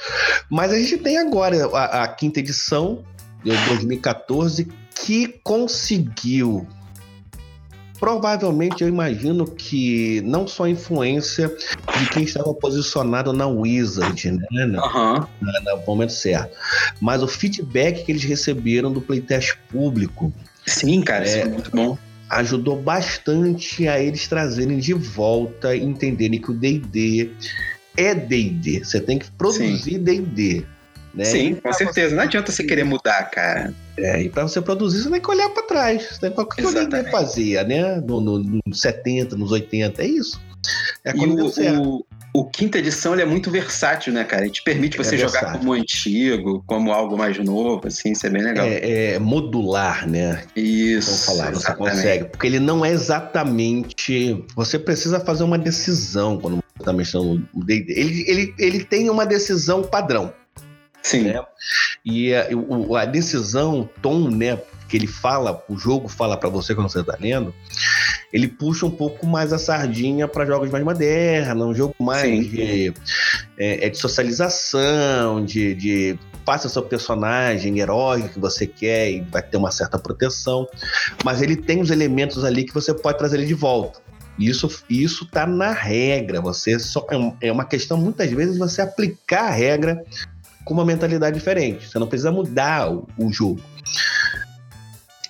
[0.50, 3.04] Mas a gente tem agora a, a quinta edição,
[3.43, 4.67] de 2014,
[5.06, 6.67] que conseguiu.
[8.00, 11.54] Provavelmente eu imagino que não só a influência
[12.00, 15.28] de quem estava posicionado na Wizard, né, na- Aham.
[15.42, 16.56] no momento certo,
[17.02, 20.34] mas o feedback que eles receberam do playtest público
[20.66, 21.40] Sim, cara, isso É.
[21.42, 21.98] é muito bom.
[22.30, 27.32] ajudou bastante a eles trazerem de volta entenderem que o D&D
[27.98, 28.84] é D&D.
[28.86, 30.64] Você tem que produzir D&D.
[31.13, 31.26] Né?
[31.26, 32.15] Sim, com certeza.
[32.15, 33.74] Não adianta você querer mudar, cara.
[33.98, 36.04] É, e para você produzir, você tem que olhar para trás.
[36.12, 38.02] Você tem que- O que o fazia, né?
[38.08, 40.39] No, no, nos 70, nos 80, é isso.
[41.04, 44.43] É E o, o, o quinta edição ele é muito versátil, né, cara?
[44.43, 45.60] Ele te permite você É jogar versátil.
[45.60, 48.65] como antigo, como algo mais novo, assim, isso é bem legal.
[48.67, 50.43] É, é modular, né?
[50.56, 51.08] Isso.
[51.12, 51.95] Vamos falar, você exatamente.
[51.95, 52.26] consegue.
[52.26, 54.45] Porque ele não é exatamente.
[54.56, 57.93] Você precisa fazer uma decisão quando você está mexendo no D&D.
[57.93, 60.34] Ele, ele, ele tem uma decisão padrão.
[61.02, 61.42] Sim, né?
[62.06, 64.58] E a, o- a decisão, o tom, né?
[64.88, 67.54] Que ele fala, o jogo fala para você quando você tá lendo,
[68.34, 72.92] ele puxa um pouco mais a sardinha para jogos mais modernos, um jogo mais de,
[73.58, 79.44] é, é de socialização, de, de faça seu personagem heróico que você quer e vai
[79.44, 80.68] ter uma certa proteção,
[81.24, 84.00] mas ele tem os elementos ali que você pode trazer ele de volta.
[84.40, 86.40] Isso, isso tá na regra.
[86.42, 90.04] Você só é é uma questão muitas vezes de você aplicar a regra
[90.69, 91.89] com uma mentalidade diferente.
[91.89, 93.60] Você não precisa mudar o, o jogo.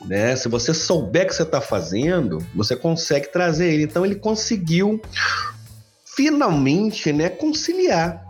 [0.05, 0.35] Né?
[0.35, 3.83] Se você souber o que você está fazendo, você consegue trazer ele.
[3.83, 5.01] Então ele conseguiu
[6.15, 8.21] finalmente, né, conciliar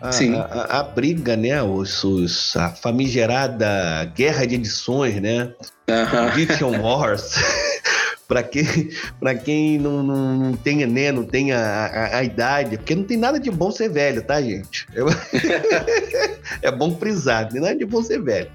[0.00, 5.52] a, a- a- briga, né, os, os- a famigerada guerra de edições, né.
[6.38, 7.34] Edition Wars.
[8.30, 8.62] Para quem,
[9.18, 13.16] pra quem não, não, não tenha, né, não tenha a, a- idade, porque não tem
[13.16, 14.86] nada de bom ser velho, tá, gente?
[14.94, 15.08] Eu-
[16.62, 18.48] é bom frisar, não tem nada de bom ser velho.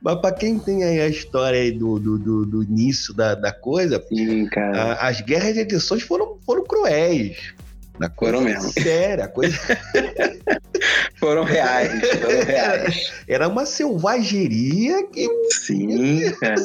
[0.00, 3.52] Mas para quem tem aí a história aí do, do, do- do início da, da
[3.52, 7.52] coisa, Sim, a- as guerras de edições foram, foram cruéis.
[7.98, 8.72] Na coisa Foram mesmo.
[8.72, 9.56] séria, a coisa
[11.18, 13.12] Foram reais, foram reais.
[13.28, 16.56] era uma selvageria que Sim, cara.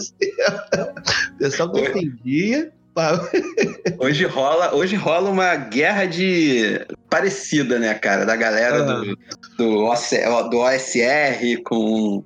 [1.33, 2.71] o pessoal não entendia.
[3.99, 8.25] Hoje rola, hoje rola uma guerra de parecida, né, cara?
[8.25, 9.15] Da galera do,
[9.55, 10.17] do, OC
[10.49, 12.23] do OSR com,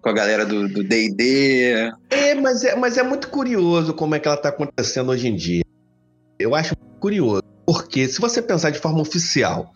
[0.00, 1.90] com a galera do do D&D.
[2.10, 5.34] É, mas é, mas é muito curioso como é que ela está acontecendo hoje em
[5.34, 5.64] dia.
[6.38, 9.72] Eu acho curioso, porque se você pensar de forma oficial,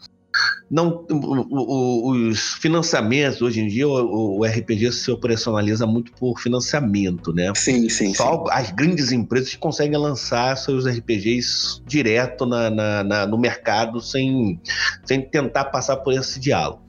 [0.70, 7.53] não, os financiamentos hoje em dia, o, RPG se operacionaliza muito por financiamento, né?
[7.57, 8.14] Sim, sim, sim.
[8.14, 14.61] Só as grandes empresas conseguem lançar seus RPGs direto na- na- na- no mercado sem,
[15.05, 16.81] sem tentar passar por esse diálogo.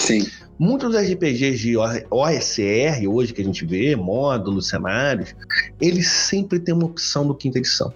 [0.00, 0.26] Sim,
[0.58, 1.76] Muitos RPGs de
[2.10, 5.32] OSR, hoje que a gente vê, módulos, cenários,
[5.80, 7.94] eles sempre têm uma opção do quinta edição.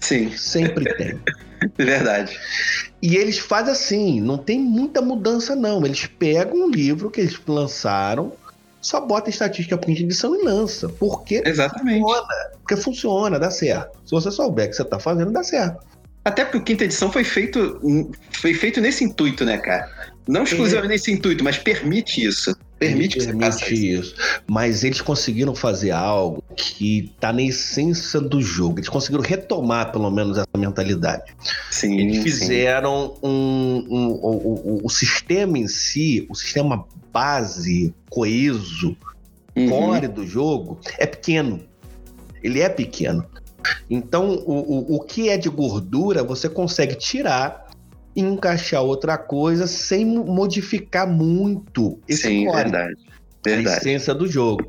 [0.00, 1.20] sim, Sempre tem.
[1.60, 2.38] É verdade.
[3.00, 5.84] E eles fazem assim, não tem muita mudança, não.
[5.84, 8.32] Eles pegam um livro que eles lançaram,
[8.80, 10.88] só bota estatística para quinta edição e lança.
[10.88, 12.04] Porque Exatamente.
[12.58, 13.98] Porque funciona, dá certo.
[14.04, 15.86] Se você souber o que você tá fazendo, dá certo.
[16.24, 17.80] Até porque o quinta edição foi feito,
[18.32, 19.90] foi feito nesse intuito, né, cara?
[20.26, 22.54] Não exclusivamente nesse intuito, mas permite isso.
[22.78, 24.14] Permite que você permite isso.
[24.14, 24.14] isso.
[24.46, 28.78] Mas eles conseguiram fazer algo que tá na essência do jogo.
[28.78, 31.34] Eles conseguiram retomar, pelo menos, essa mentalidade.
[31.70, 32.22] Sim, Eles sim.
[32.22, 38.96] fizeram um, um- o, o- o sistema em si, o sistema base, coeso,
[39.56, 39.68] Uhum.
[39.68, 41.60] core do jogo, é pequeno.
[42.42, 43.24] Ele é pequeno.
[43.90, 47.67] Então, o, o, o que é de gordura, você consegue tirar
[48.20, 53.08] encaixar outra coisa sem modificar muito esse Sim, core, verdade.
[53.44, 53.68] Verdade.
[53.68, 54.68] a essência do jogo.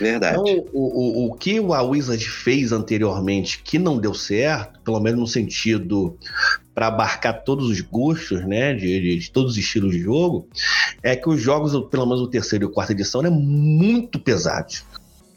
[0.00, 0.38] Verdade.
[0.40, 5.20] Então, o, o, o que a Wizard fez anteriormente que não deu certo, pelo menos
[5.20, 6.16] no sentido
[6.74, 10.48] para abarcar todos os gostos, né, de, de, de, todos os estilos de jogo,
[11.02, 14.84] é que os jogos, pelo menos o terceiro e o quarta edição, é muito pesados.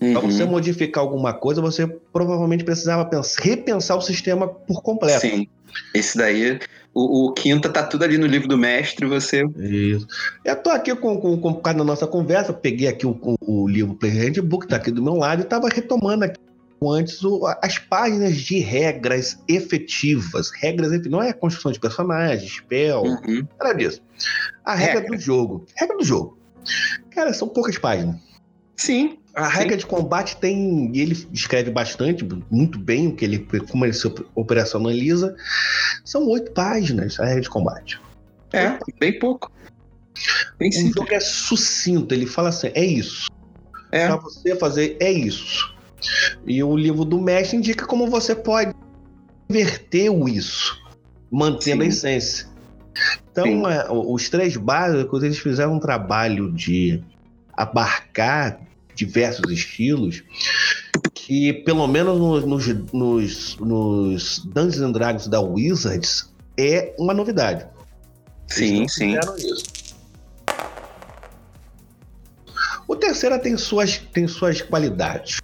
[0.02, 0.14] Uhum.
[0.14, 5.22] Para você modificar alguma coisa, você provavelmente precisava pensar, repensar o sistema por completo.
[5.22, 5.48] Sim.
[5.94, 6.60] Esse daí,
[6.94, 9.44] o, o, quinta tá tudo ali no livro do mestre, você.
[9.58, 10.08] Isso.
[10.44, 13.64] Eu tô aqui com, com, com por causa da nossa conversa, peguei aqui o, o,
[13.64, 16.40] o livro Play Handbook, tá aqui do meu lado, e tava retomando aqui
[16.82, 20.50] antes o, as páginas de regras efetivas.
[20.52, 23.48] Regras não é a construção de personagens, spell, uhum.
[23.60, 24.02] nada disso.
[24.66, 25.66] A regra, regra do jogo.
[25.76, 26.38] Regra do jogo.
[27.12, 28.16] Cara, são poucas páginas.
[28.76, 29.19] Sim.
[29.36, 30.92] A regra de combate tem.
[30.96, 35.36] Ele escreve bastante, muito bem, o que ele, como ele se operacionaliza.
[36.04, 38.02] São oito páginas a regra de combate.
[38.52, 39.52] É, bem pouco.
[40.58, 43.30] Bem o jogo é sucinto, ele fala assim: é isso.
[43.92, 44.08] É.
[44.08, 45.76] Pra você fazer, é isso.
[46.46, 48.74] E o livro do mestre indica como você pode
[49.50, 50.78] inverter o isso,
[51.32, 51.88] mantendo Sim.
[51.88, 52.48] a essência.
[53.32, 57.02] Então, é, os três básicos, eles fizeram um trabalho de
[57.54, 58.60] abarcar
[59.00, 60.24] diversos estilos,
[61.14, 67.66] que pelo menos nos, nos, nos Dungeons and Dragons da Wizards é uma novidade.
[68.48, 69.16] Sim, sim.
[72.88, 75.40] O terceiro tem suas, tem suas qualidades.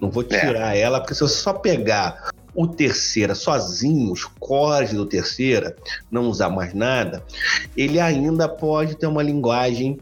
[0.00, 0.26] Não vou é.
[0.26, 0.80] tirar é.
[0.80, 5.76] ela, porque se você só pegar o terceira sozinho, os cores do terceira,
[6.10, 7.24] não usar mais nada,
[7.76, 9.98] ele ainda pode ter uma linguagem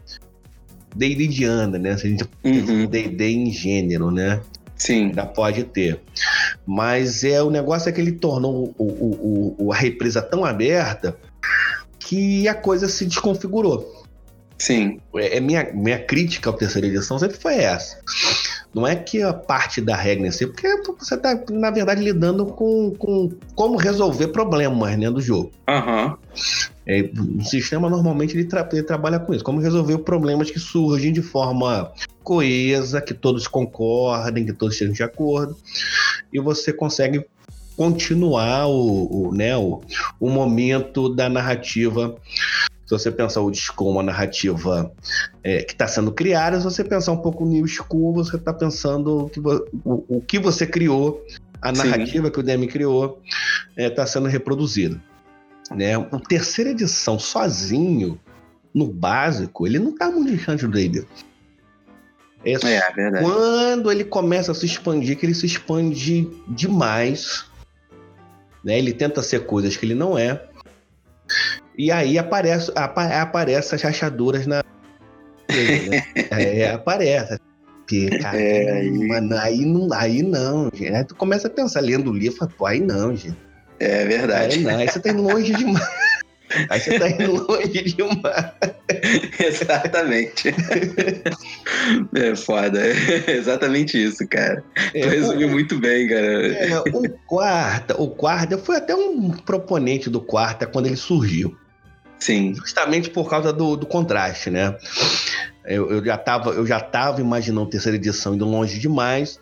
[0.95, 1.97] D&Diana, né?
[1.97, 2.85] Se a gente uhum.
[2.85, 4.41] D&D em gênero, né?
[4.75, 5.07] Sim.
[5.07, 5.99] Ainda pode ter.
[6.65, 11.17] Mas é o negócio é que ele tornou o, o, o, a represa tão aberta
[11.99, 14.05] que a coisa se desconfigurou.
[14.57, 14.99] Sim.
[15.15, 17.99] É, é minha, minha crítica à terceira edição sempre foi essa.
[18.73, 20.67] Não é que a parte da regra em si, porque
[20.99, 25.51] você está, na verdade, lidando com, com como resolver problemas né, do jogo.
[25.67, 26.15] Uhum.
[26.85, 31.11] É, o sistema normalmente ele, tra ele, trabalha com isso, como resolver problemas que surgem
[31.11, 31.91] de forma
[32.23, 35.57] coesa, que todos concordem, que todos estejam de acordo,
[36.31, 37.25] e você consegue
[37.75, 39.81] continuar o, o né, o,
[40.19, 42.15] o momento da narrativa
[42.89, 44.91] se você pensar o School uma narrativa
[45.43, 48.51] é, que está sendo criada, se você pensar um pouco no New School, você está
[48.51, 51.23] pensando que, o, o, que você criou,
[51.61, 52.31] a narrativa Sim.
[52.31, 53.21] que o DM criou,
[53.69, 54.99] está é, tá sendo reproduzida.
[55.69, 55.95] Né?
[55.99, 58.19] O terceira edição sozinho,
[58.73, 61.05] no básico, ele não está muito distante do D&D.
[62.43, 63.23] É, é, verdade.
[63.23, 67.45] Quando ele começa a se expandir, que ele se expande demais.
[68.63, 68.79] Né?
[68.79, 70.48] Ele tenta ser coisas que ele não é.
[71.79, 74.57] E aí aparece, aparece as rachaduras na.
[74.57, 76.03] Né?
[76.29, 77.39] é, aparece.
[77.77, 79.07] Porque, cara, é, aí...
[79.07, 80.93] Mano, aí não, aí não, gente.
[80.93, 83.37] Aí tu começa a pensar, lendo o livro, pô, aí não, gente.
[83.79, 84.57] É verdade.
[84.57, 85.87] Aí não, aí você tá indo longe demais.
[86.67, 88.53] Aí você tá indo longe demais.
[89.39, 90.49] Exatamente.
[92.15, 92.81] É foda.
[92.87, 94.63] É exatamente isso, cara.
[94.95, 96.47] É, tu resumiu o, muito bem, cara.
[96.47, 101.55] É, o quarta, o quarta, eu fui até um proponente do quarta quando ele surgiu.
[102.19, 102.53] Sim.
[102.53, 104.77] Justamente por causa do, do contraste, né?
[105.65, 109.39] Eu, eu, já tava, eu já tava imaginando terceira edição indo longe demais.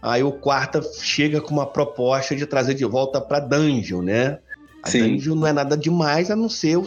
[0.00, 4.38] Aí o quarta chega com uma proposta de trazer de volta para Dungeon, né?
[4.82, 5.16] A Sim.
[5.16, 6.86] Dungeon não é nada demais a não ser o,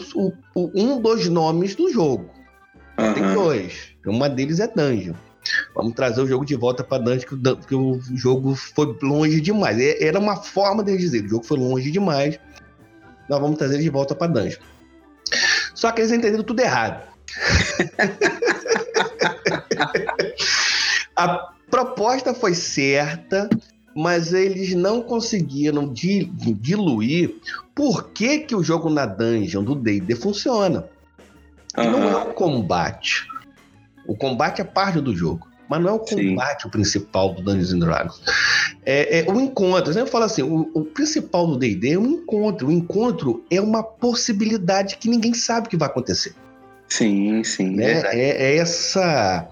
[0.54, 2.30] o, um dos nomes do jogo.
[2.98, 3.12] Uhum.
[3.12, 3.92] Tem dois.
[4.06, 5.14] Uma deles é Dungeon.
[5.74, 9.78] Vamos trazer o jogo de volta para Dungeon, porque o jogo foi longe demais.
[10.00, 12.38] Era uma forma de dizer, o jogo foi longe demais.
[13.28, 14.58] Nós vamos trazer ele de volta para Dungeon.
[15.82, 17.02] Só que eles entenderam tudo errado.
[21.16, 23.50] a proposta foi certa,
[23.92, 27.34] mas eles não conseguiram diluir
[27.74, 30.88] por que, que o jogo na dungeon do D&D funciona.
[31.76, 31.90] Uhum.
[31.90, 33.26] Não é o combate.
[34.06, 36.68] O combate é parte do jogo, mas não é o combate Sim.
[36.68, 38.20] o principal do Dungeons and Dragons.
[38.84, 39.88] É, é o encontro.
[39.88, 42.68] Eu sempre falo assim: o, o principal do D&D é um encontro.
[42.68, 46.34] O encontro é uma possibilidade que ninguém sabe que vai acontecer.
[46.90, 47.70] Sim, sim.
[47.70, 48.02] Né?
[48.12, 49.48] É, é, essa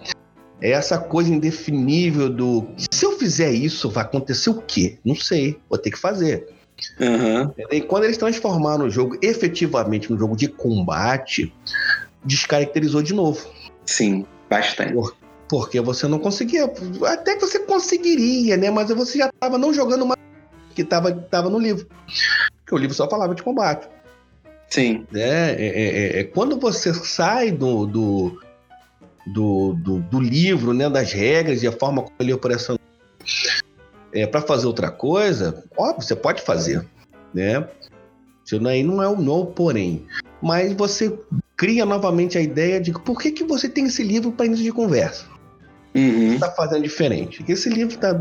[0.61, 4.99] é essa coisa indefinível do se eu fizer isso, vai acontecer o quê?
[5.03, 6.47] Não sei, vou ter que fazer.
[7.01, 7.51] Uhum.
[7.71, 11.51] E quando eles transformaram o jogo efetivamente num jogo de combate,
[12.23, 13.49] descaracterizou de novo.
[13.87, 14.93] Sim, bastante.
[14.93, 15.17] Por,
[15.51, 16.73] porque você não conseguia.
[17.07, 18.71] Até que você conseguiria, né?
[18.71, 20.21] Mas você já estava não jogando mais
[20.77, 21.89] que estava tava no livro.
[22.59, 23.89] Porque o livro só falava de combate.
[24.69, 25.05] Sim.
[25.11, 25.21] Né?
[25.21, 28.41] É, é, é, é quando você sai do, do,
[29.27, 32.79] do, do, do livro, né, das regras e a forma como ele operaciona
[34.13, 36.87] é, para fazer outra coisa, óbvio, você pode fazer,
[37.35, 37.69] né?
[38.45, 40.07] Isso aí não é o não porém.
[40.41, 41.19] Mas você
[41.57, 44.73] cria novamente a ideia de por que, que você tem esse livro para início de
[44.73, 45.40] conversa.
[45.95, 46.39] Uhum.
[46.39, 47.45] Tá fazendo diferente.
[47.49, 48.15] Esse livro tá,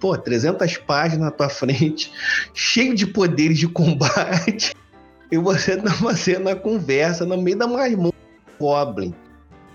[0.00, 2.12] pô, 300 páginas na tua frente,
[2.52, 4.74] cheio de poderes de combate,
[5.30, 8.14] e você tá fazendo a conversa no meio da masmorra
[8.58, 9.14] Goblin.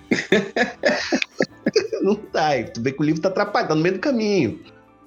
[2.02, 2.50] não tá.
[2.74, 4.60] Tu vê que o livro tá atrapalhando, tá no meio do caminho.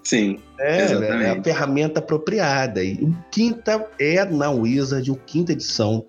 [0.04, 0.38] Sim.
[0.58, 2.82] É, é a ferramenta apropriada.
[2.82, 6.04] E o quinta é na Wizard, o quinta edição.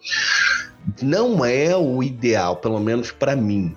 [1.02, 3.76] Não é o ideal, pelo menos para mim.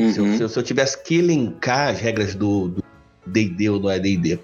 [0.00, 0.12] Uhum.
[0.36, 2.74] Se, eu, se, eu, tivesse que elencar as regras do
[3.26, 4.38] DD ou do ADD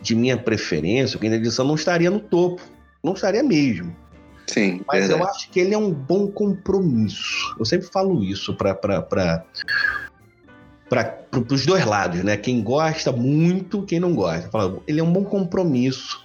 [0.00, 2.62] de minha preferência, o quinta edição não estaria no topo.
[3.02, 3.94] Não estaria mesmo.
[4.46, 4.82] Sim.
[4.86, 5.20] Mas verdade.
[5.20, 7.54] eu acho que ele é um bom compromisso.
[7.58, 9.44] Eu sempre falo isso para
[10.92, 12.36] para os dois lados, né?
[12.36, 14.50] Quem gosta muito, quem não gosta.
[14.86, 16.22] Ele é um bom compromisso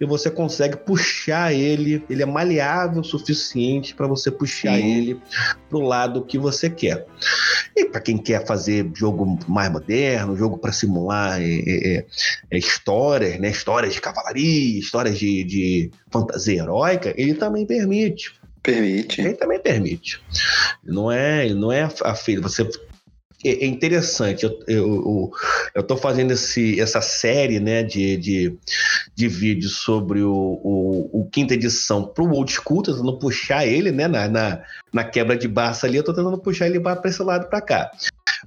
[0.00, 4.96] e você consegue puxar ele, ele é maleável o suficiente para você puxar Sim.
[4.96, 5.20] ele
[5.68, 7.06] para o lado que você quer.
[7.76, 12.06] E para quem quer fazer jogo mais moderno, jogo para simular é, é, é,
[12.50, 13.50] é, histórias, né?
[13.50, 18.34] Histórias de cavalaria, histórias de, de fantasia heróica, ele também permite.
[18.60, 19.20] Permite.
[19.20, 20.20] Ele também permite.
[20.82, 22.42] Não é, não é a feira.
[22.42, 22.68] Você
[23.44, 24.44] é, é interessante.
[24.44, 25.30] Eu, eu,
[25.74, 28.58] eu tô fazendo esse, essa série né, de, de,
[29.14, 33.90] de vídeos sobre o, o, o quinta edição para o old school, tentando puxar ele
[33.90, 37.22] né, na, na, na quebra de barça ali, eu tô tentando puxar ele para esse
[37.22, 37.90] lado para cá.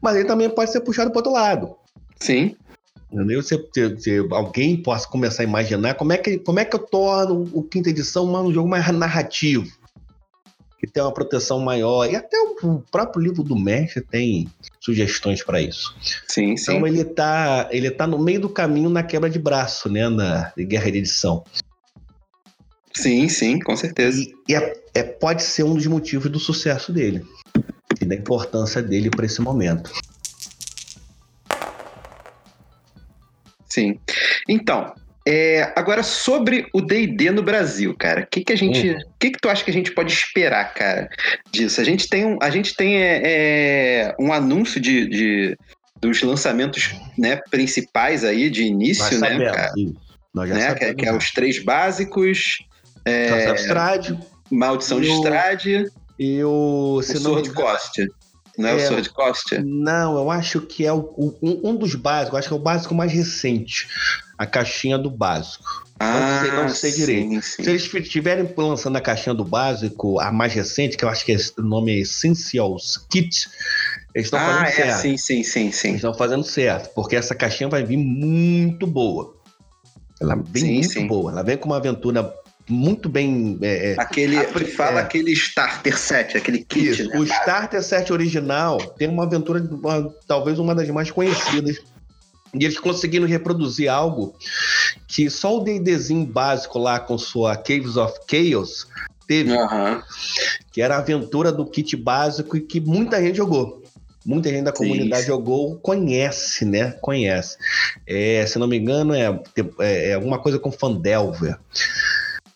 [0.01, 1.75] Mas ele também pode ser puxado para outro lado.
[2.19, 2.55] Sim.
[3.11, 3.43] Entendeu?
[3.43, 6.79] Se, se, se, alguém possa começar a imaginar como é que, como é que eu
[6.79, 9.82] torno o quinta edição um jogo mais narrativo
[10.83, 12.11] que tem uma proteção maior.
[12.11, 14.49] E até o próprio livro do mestre tem
[14.81, 15.95] sugestões para isso.
[16.27, 16.73] Sim, sim.
[16.73, 20.51] Então ele está ele tá no meio do caminho na quebra de braço, né, na
[20.57, 21.45] guerra de edição.
[22.93, 24.21] Sim, sim, com certeza.
[24.21, 27.25] E, e é, é, pode ser um dos motivos do sucesso dele
[28.01, 29.89] e da importância dele para esse momento.
[33.69, 33.97] Sim.
[34.49, 34.93] Então,
[35.25, 38.99] é, agora, sobre o D&D no Brasil, cara, o que, que a gente, o uhum.
[39.17, 41.09] que, que tu acha que a gente pode esperar, cara,
[41.51, 41.79] disso?
[41.79, 45.57] A gente tem um, a gente tem é, é, um anúncio de, de,
[46.01, 49.71] dos lançamentos né, principais aí de início, né, sabemos, cara?
[50.33, 52.57] Nós né, que, é, que, é os três básicos.
[53.05, 53.29] É,
[54.51, 55.85] Maldição de Strade
[56.19, 58.05] e o, o Sword Cost.
[58.57, 59.57] Não é, é, o Sword Cost?
[59.63, 62.93] Não, eu acho que é o, o, um dos básicos, acho que é o básico
[62.93, 63.87] mais recente
[64.37, 65.83] a caixinha do básico.
[65.99, 67.41] Ah, não sei, não sei direito.
[67.41, 67.63] Sim.
[67.63, 71.31] Se eles estiverem lançando a caixinha do básico, a mais recente, que eu acho que
[71.31, 73.47] é, o nome é Essentials Kit,
[74.13, 75.01] eles estão ah, fazendo é, certo.
[75.01, 75.87] Sim, sim, sim, sim.
[75.89, 79.35] Eles estão fazendo certo, porque essa caixinha vai vir muito boa.
[80.19, 81.07] Ela vem sim, muito sim.
[81.07, 81.31] boa.
[81.31, 82.33] Ela vem com uma aventura
[82.69, 83.57] muito bem.
[83.61, 86.89] É, é aquele, a, fala é, aquele Starter Set, aquele kit.
[86.89, 91.81] Isso, né, o Starter Set original tem uma aventura, uma, talvez uma das mais conhecidas
[92.53, 94.35] e eles conseguiram reproduzir algo
[95.07, 98.87] que só o D&Dzinho básico lá com sua Caves of Chaos
[99.27, 100.01] teve, uhum.
[100.71, 103.81] que era a aventura do kit básico e que muita gente jogou.
[104.25, 105.27] Muita gente da comunidade Sim.
[105.27, 106.91] jogou, conhece, né?
[107.01, 107.57] Conhece.
[108.07, 109.27] É, se não me engano, é,
[109.79, 111.57] é, é alguma coisa com Fandelver.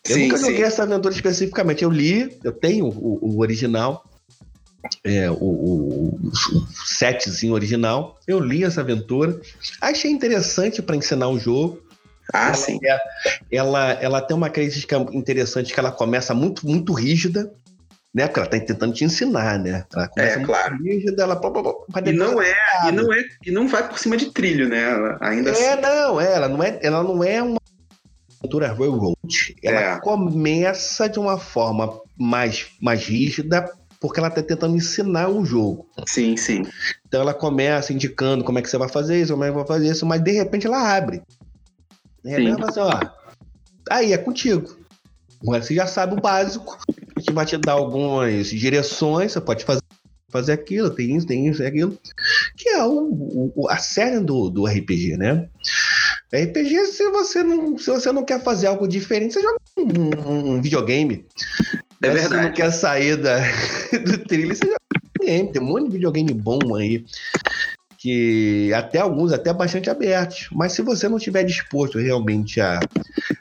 [0.08, 0.62] Eu sim, nunca joguei sim.
[0.62, 1.84] essa aventura especificamente.
[1.84, 4.04] Eu li, eu tenho o, o original,
[5.04, 6.32] é, o, o, o,
[6.86, 8.18] setzinho original.
[8.26, 9.40] Eu li essa aventura,
[9.80, 11.82] achei interessante para ensinar o jogo.
[12.32, 12.78] Ah, ela, sim.
[12.84, 12.98] É,
[13.50, 17.50] ela, ela tem uma característica interessante que ela começa muito, muito rígida,
[18.14, 18.26] né?
[18.26, 19.84] Porque ela tá tentando te ensinar, né?
[19.94, 20.76] Ela começa é, muito claro.
[20.82, 21.40] rígida, ela
[22.04, 22.54] e não é,
[22.88, 24.90] e não é, e não vai por cima de trilho, né?
[24.90, 25.82] Ela, ainda é, assim.
[25.82, 27.57] não, é, ela não é, ela não é uma
[28.40, 29.56] aventura railroad.
[29.62, 30.00] Ela é.
[30.00, 33.70] começa de uma forma mais, mais rígida
[34.00, 35.88] porque ela está tentando ensinar um jogo.
[36.06, 36.64] Sim, sim.
[37.06, 39.66] Então ela começa indicando como é que você vai fazer isso, como é que vai
[39.66, 41.22] fazer isso, mas de repente ela abre.
[42.22, 43.10] De repente ela fala assim, ó,
[43.90, 44.76] aí é contigo.
[45.42, 46.78] Você já sabe o básico,
[47.16, 49.82] a gente vai te dar algumas direções, você pode fazer,
[50.30, 51.98] fazer aquilo, tem isso, tem isso, tem aquilo.
[52.56, 55.48] Que é o, o, a série do, do RPG, né?
[56.32, 60.50] RPG, se você, não, se você não quer fazer algo diferente, você joga um, um,
[60.52, 61.24] um videogame.
[62.02, 62.28] É verdade.
[62.28, 63.38] Você não quer sair da,
[64.04, 64.78] do trilho, você joga
[65.18, 65.52] videogame.
[65.52, 67.04] Tem um monte de videogame bom aí.
[67.96, 70.48] Que até alguns, até bastante abertos.
[70.52, 72.78] Mas se você não estiver disposto realmente a,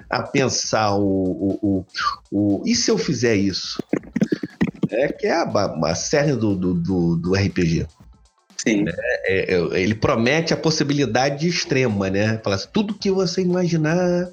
[0.09, 1.85] a pensar o, o, o,
[2.31, 3.77] o e se eu fizer isso?
[4.89, 5.43] É que é a,
[5.83, 7.85] a série do, do, do, do RPG.
[8.67, 8.85] Sim.
[9.25, 12.39] É, é, ele promete a possibilidade extrema, né?
[12.43, 14.29] Fala assim, tudo que você imaginar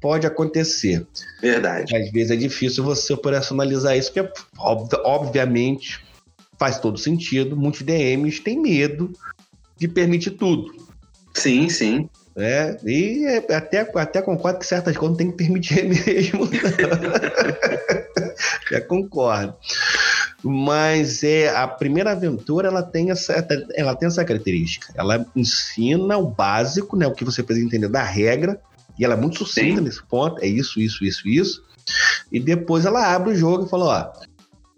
[0.00, 1.06] pode acontecer.
[1.40, 1.96] Verdade.
[1.96, 6.04] Às vezes é difícil você operacionalizar isso, porque obviamente
[6.58, 7.56] faz todo sentido.
[7.56, 9.12] Muitos DMs têm medo
[9.76, 10.74] de permitir tudo.
[11.34, 12.08] Sim, sim.
[12.38, 16.46] É, e até, até concordo que certas coisas tem que permitir mesmo.
[18.70, 19.54] Já concordo.
[20.48, 23.32] Mas é a primeira aventura ela tem essa,
[23.74, 24.92] ela tem essa característica.
[24.94, 28.60] Ela ensina o básico, né, o que você precisa entender da regra,
[28.96, 29.84] e ela é muito sucinta Sim.
[29.84, 30.40] nesse ponto.
[30.40, 31.64] É isso, isso, isso, isso.
[32.30, 34.26] E depois ela abre o jogo e fala: ó,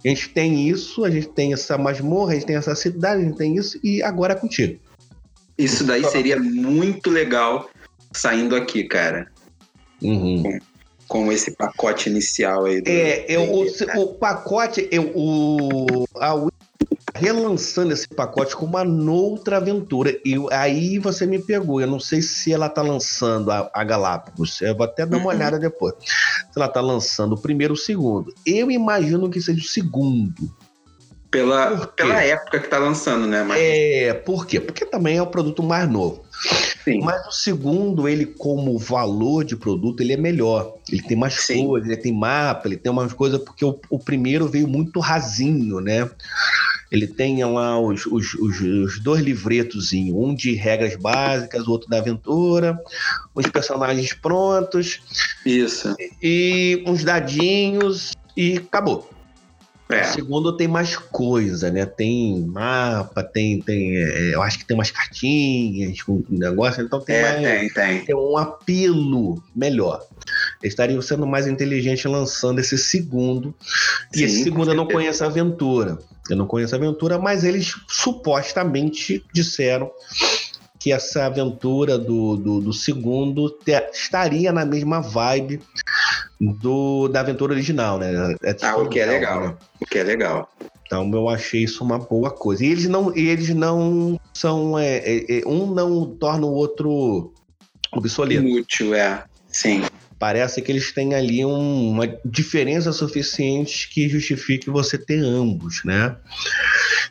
[0.04, 3.24] a gente tem isso, a gente tem essa masmorra, a gente tem essa cidade, a
[3.26, 4.80] gente tem isso, e agora é contigo.
[5.58, 7.68] Isso daí seria muito legal
[8.12, 9.30] saindo aqui, cara.
[10.00, 10.58] Uhum.
[11.08, 12.80] Com, com, esse pacote inicial aí.
[12.80, 13.66] Do, é, eu, o,
[14.02, 16.34] o, pacote, eu, o, a
[17.14, 20.16] relançando esse pacote com uma outra aventura.
[20.24, 21.80] E aí você me pegou.
[21.80, 24.60] Eu não sei se ela tá lançando a, a Galápagos.
[24.60, 25.36] Eu vou até dar uma uhum.
[25.36, 25.94] olhada depois.
[26.04, 28.32] Se ela tá lançando o primeiro ou o segundo.
[28.46, 30.56] Eu imagino que seja o segundo.
[31.30, 33.42] Pela, pela época que tá lançando, né?
[33.42, 33.60] Mas...
[33.60, 34.60] É, por quê?
[34.60, 36.24] Porque também é o produto mais novo.
[36.84, 37.00] Sim.
[37.00, 40.74] Mas o segundo, ele como valor de produto, ele é melhor.
[40.90, 41.66] Ele tem mais Sim.
[41.66, 45.80] coisas, ele tem mapa, ele tem umas coisas, porque o, o primeiro veio muito rasinho,
[45.80, 46.08] né?
[46.90, 51.88] Ele tem lá os, os, os, os dois livretos, um de regras básicas, o outro
[51.88, 52.78] da aventura,
[53.34, 55.00] os personagens prontos.
[55.44, 55.94] Isso.
[55.98, 59.10] E, e uns dadinhos e acabou.
[59.90, 60.02] É.
[60.02, 61.86] O segundo tem mais coisa, né?
[61.86, 63.60] Tem mapa, tem.
[63.62, 67.68] tem é, eu acho que tem umas cartinhas um negócio, então tem, é, mais, tem,
[67.70, 68.04] tem.
[68.04, 70.04] tem um apelo melhor.
[70.62, 73.54] Eles estariam sendo mais inteligentes lançando esse segundo.
[74.12, 75.98] Sim, e esse segundo eu não conheço a aventura.
[76.28, 79.90] Eu não conheço a aventura, mas eles supostamente disseram
[80.78, 85.60] que essa aventura do, do, do segundo te, estaria na mesma vibe
[86.40, 88.36] do, da aventura original, né?
[88.42, 89.40] É ah, o que é legal.
[89.40, 89.54] Né?
[89.80, 90.48] O que é legal.
[90.86, 92.64] Então eu achei isso uma boa coisa.
[92.64, 94.78] E eles não, eles não são.
[94.78, 97.32] É, é, é, um não torna o outro
[97.92, 98.42] obsoleto.
[98.42, 99.24] Inútil, é.
[99.48, 99.82] Sim.
[100.18, 106.16] Parece que eles têm ali um, uma diferença suficiente que justifique você ter ambos, né?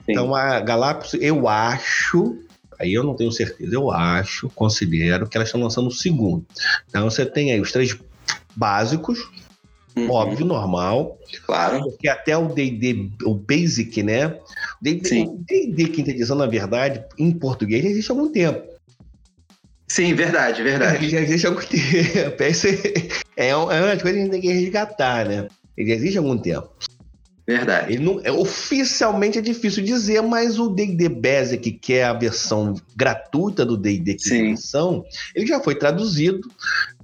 [0.05, 0.11] Sim.
[0.11, 2.37] Então a Galápagos, eu acho,
[2.79, 6.45] aí eu não tenho certeza, eu acho, considero que elas estão lançando o segundo.
[6.89, 7.97] Então você tem aí os três
[8.57, 9.19] básicos,
[9.95, 10.09] uhum.
[10.09, 11.17] óbvio, normal.
[11.45, 11.83] Claro.
[11.83, 14.27] Porque até o D&D, o Basic, né?
[14.27, 14.39] O
[14.81, 18.67] D&D quinta edição, na verdade, em português, existe há algum tempo.
[19.87, 21.09] Sim, verdade, verdade.
[21.09, 22.43] Já existe há algum tempo.
[23.37, 25.47] É, é uma coisa que a gente tem que resgatar, né?
[25.77, 26.69] Ele existe há algum tempo.
[27.47, 27.93] Verdade.
[27.93, 32.75] Ele não, é, oficialmente é difícil dizer, mas o D&D Basic, que é a versão
[32.93, 36.51] gratuita do D&D edição, ele já foi traduzido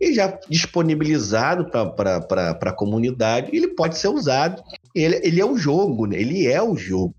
[0.02, 3.56] e já disponibilizado para a comunidade.
[3.56, 4.62] Ele pode ser usado.
[4.94, 6.20] Ele, ele é o jogo, né?
[6.20, 7.16] Ele é o jogo.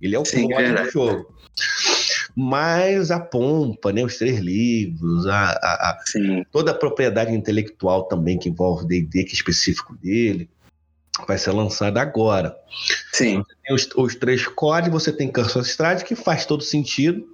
[0.00, 1.34] Ele é o Sim, do jogo
[2.38, 5.98] mas a pompa, né, os três livros, a, a, a
[6.52, 10.50] toda a propriedade intelectual também que envolve o D&D, que é específico dele,
[11.26, 12.56] vai ser lançada agora.
[13.12, 13.42] Sim.
[13.42, 17.24] Você tem os, os três códigos, você tem Curse of Stride, que faz todo sentido.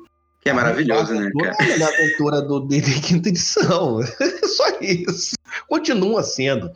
[0.43, 1.57] Que é maravilhoso, né, cara?
[1.71, 4.01] É a aventura do D&D quinta edição.
[4.57, 5.35] Só isso.
[5.69, 6.71] Continua sendo.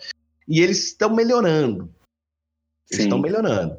[0.48, 1.92] E eles estão melhorando.
[2.90, 3.76] Eles estão melhorando.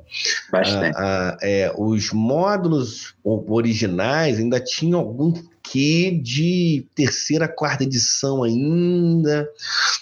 [0.52, 0.98] Bastante.
[0.98, 5.34] Ah, ah, é, os módulos originais ainda tinham algum
[5.70, 9.50] quê de terceira, quarta edição ainda.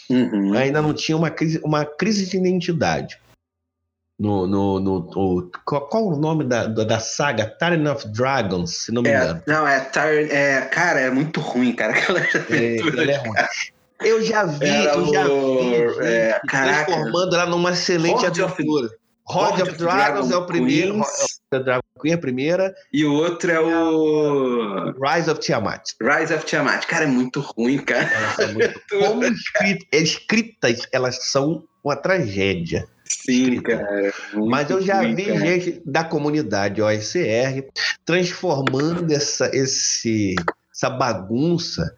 [0.09, 0.53] Uhum.
[0.53, 3.19] Ainda não tinha uma crise, uma crise de identidade.
[4.17, 7.45] No, no, no, no qual, qual, o nome da, da saga?
[7.45, 9.43] Tyranny of Dragons, se não me é, engano.
[9.45, 9.89] Não, é,
[10.29, 11.91] é Cara, é muito ruim, cara.
[11.97, 13.33] Aquela é, é ruim.
[14.01, 18.87] Eu já vi, Era eu já vi, é, transformando ela numa excelente Horde aventura.
[18.87, 18.95] Of,
[19.27, 21.01] Horde of, of Dragons é o primeiro,
[21.51, 22.75] é Dragon Queen é a primeira.
[22.93, 25.81] E o outro é o Rise of Tiamat.
[26.01, 26.85] Rise of Tiamat.
[26.85, 28.07] Cara, é muito ruim, cara.
[28.39, 28.81] É muito...
[28.99, 32.87] Como escritas, escritas, elas são uma tragédia.
[33.05, 34.13] Sim, cara.
[34.33, 35.39] Mas eu já ruim, vi cara.
[35.39, 37.67] gente da comunidade OSR
[38.03, 40.35] transformando essa, esse,
[40.71, 41.95] essa bagunça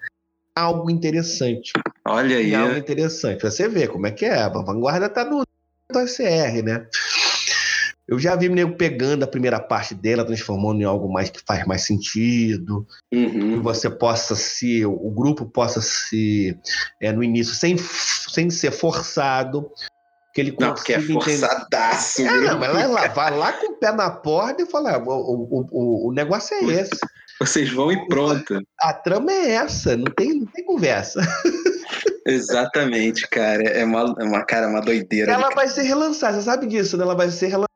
[0.55, 1.71] algo interessante.
[2.05, 2.55] Olha aí.
[2.55, 3.43] Algo interessante.
[3.43, 4.41] Você vê como é que é.
[4.41, 5.45] A vanguarda tá no,
[5.89, 6.87] do OSR, né?
[8.07, 11.41] Eu já vi o nego pegando a primeira parte dela, transformando em algo mais que
[11.45, 12.87] faz mais sentido.
[13.13, 13.57] Uhum.
[13.57, 14.85] Que você possa se.
[14.85, 16.57] O grupo possa se.
[17.01, 19.69] É, no início, sem, sem ser forçado.
[20.33, 22.21] Que ele Não, porque é forçadaço.
[22.21, 25.03] É, não, mas vai lá, vai lá com o pé na porta e fala: "Ah,
[25.03, 26.97] o, o, o, negócio é esse.
[27.39, 28.61] Vocês vão e pronto.
[28.79, 31.21] A trama é essa, não tem, não tem conversa.
[32.25, 33.63] Exatamente, cara.
[33.63, 35.31] É uma, é uma, cara, uma doideira.
[35.31, 37.03] Ela vai ser relançada, você sabe disso, né?
[37.03, 37.67] Ela vai ser relançada.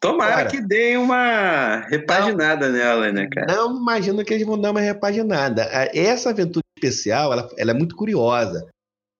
[0.00, 0.48] Tomara Cara.
[0.48, 3.54] que dê uma repaginada nela, né, cara?
[3.54, 5.62] Não imagino que eles vão dar uma repaginada.
[5.92, 8.66] Essa aventura especial, ela, ela é muito curiosa,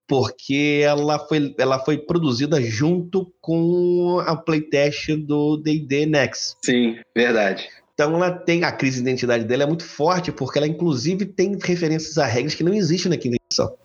[0.09, 6.57] porque ela foi, ela foi produzida junto com a playtest do D&D Next.
[6.65, 7.69] Sim, verdade.
[7.93, 11.59] Então ela tem a crise de identidade dela é muito forte, porque ela inclusive tem
[11.63, 13.77] referências a regras que não existem na quinta edição.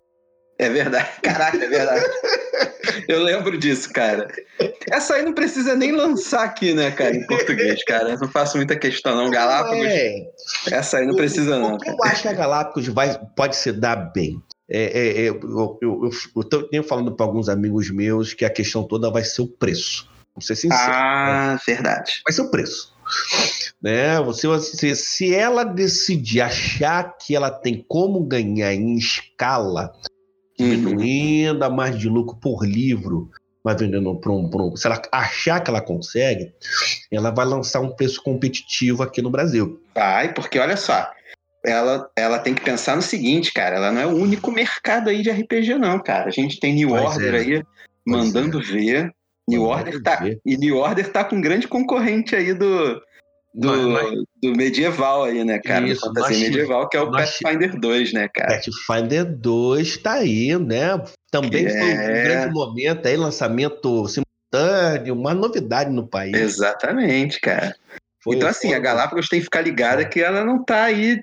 [0.58, 1.10] É verdade.
[1.22, 2.06] Caraca, é verdade.
[3.08, 4.28] Eu lembro disso, cara.
[4.89, 8.12] Essa aí não precisa nem lançar aqui, né, cara, em português, cara.
[8.12, 9.30] Eu não faço muita questão, não.
[9.30, 10.28] Galápagos, É,
[10.72, 11.78] essa aí não precisa, não.
[11.78, 14.41] Que eu acho que a Galápagos vai, pode se dar bem.
[14.70, 15.39] É, é, é, eu,
[15.82, 19.41] eu, eu, eu tenho falando para alguns amigos meus que a questão toda vai ser
[19.41, 20.10] o preço.
[20.34, 20.91] Vou ser sincero.
[20.91, 22.22] Ah, verdade.
[22.26, 22.93] Vai ser o preço.
[23.82, 24.20] Né?
[24.22, 29.93] Você, se, se ela decidir achar que ela tem como ganhar em escala,
[30.60, 30.70] Uhum.
[30.70, 33.30] diminuindo a margem de lucro por livro,
[33.64, 36.53] mas vendendo para um, um- Se ela achar que ela consegue,
[37.12, 39.82] ela vai lançar um preço competitivo aqui no Brasil.
[39.93, 41.12] Vai, porque olha só.
[41.66, 43.78] Ela, ela tem que pensar no seguinte, cara.
[43.78, 46.28] Ela não é o único mercado aí de RPG, não, cara.
[46.28, 47.38] A gente tem New Pois Order é.
[47.39, 47.64] aí
[48.06, 49.12] mandando ver.
[49.47, 50.39] New Order tá, ver.
[50.45, 53.01] e New Order tá com um grande concorrente aí do,
[53.58, 55.88] do, Mas- mas- do medieval aí, né, cara?
[55.88, 58.49] Isso, do fantasia medieval, que é o nós- Pathfinder 2, né, cara?
[58.60, 61.01] Pathfinder 2 tá aí, né?
[61.32, 62.24] Também foi um É.
[62.24, 66.36] grande momento aí, lançamento simultâneo, uma novidade no país.
[66.36, 67.74] Exatamente, cara.
[68.22, 71.22] Foi- então, assim, foi- a Galápagos tem que ficar ligada que ela não tá aí,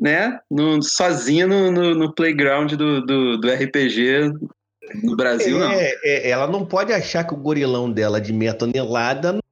[0.00, 4.32] né, no- sozinha no, no- no playground do, do, do RPG
[5.02, 5.70] no Brasil, não.
[5.72, 9.49] É, é, ela não pode achar que o gorilão dela de meia tonelada não é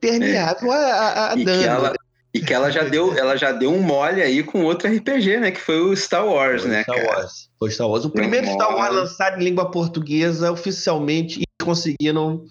[0.00, 1.62] permeável a, a, a E que, dano.
[1.64, 1.94] ela,
[2.34, 5.50] e que ela já deu, ela já deu um mole aí com outro RPG, né?
[5.50, 7.08] Que foi o Star Wars, Foi né, Star cara?
[7.08, 7.50] Wars.
[7.58, 8.04] Foi Star Wars.
[8.04, 12.44] O Deu primeiro Star Wars lançado em língua portuguesa oficialmente e conseguiram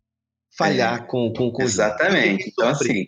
[0.57, 1.61] falhar com, com, com o jogo.
[1.63, 2.49] Exatamente.
[2.49, 3.07] Então, assim,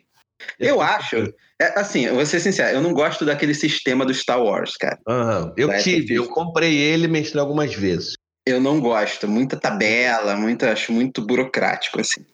[0.60, 1.16] eu acho.
[1.60, 4.98] é, assim, eu vou ser sincero, eu não gosto daquele sistema do Star Wars, cara.
[5.08, 8.14] Aham, Eu Vai, tive, eu eu comprei ele e mestrei algumas vezes.
[8.48, 9.28] Eu não gosto.
[9.28, 12.26] Muita tabela, muita, acho muito burocrático, assim.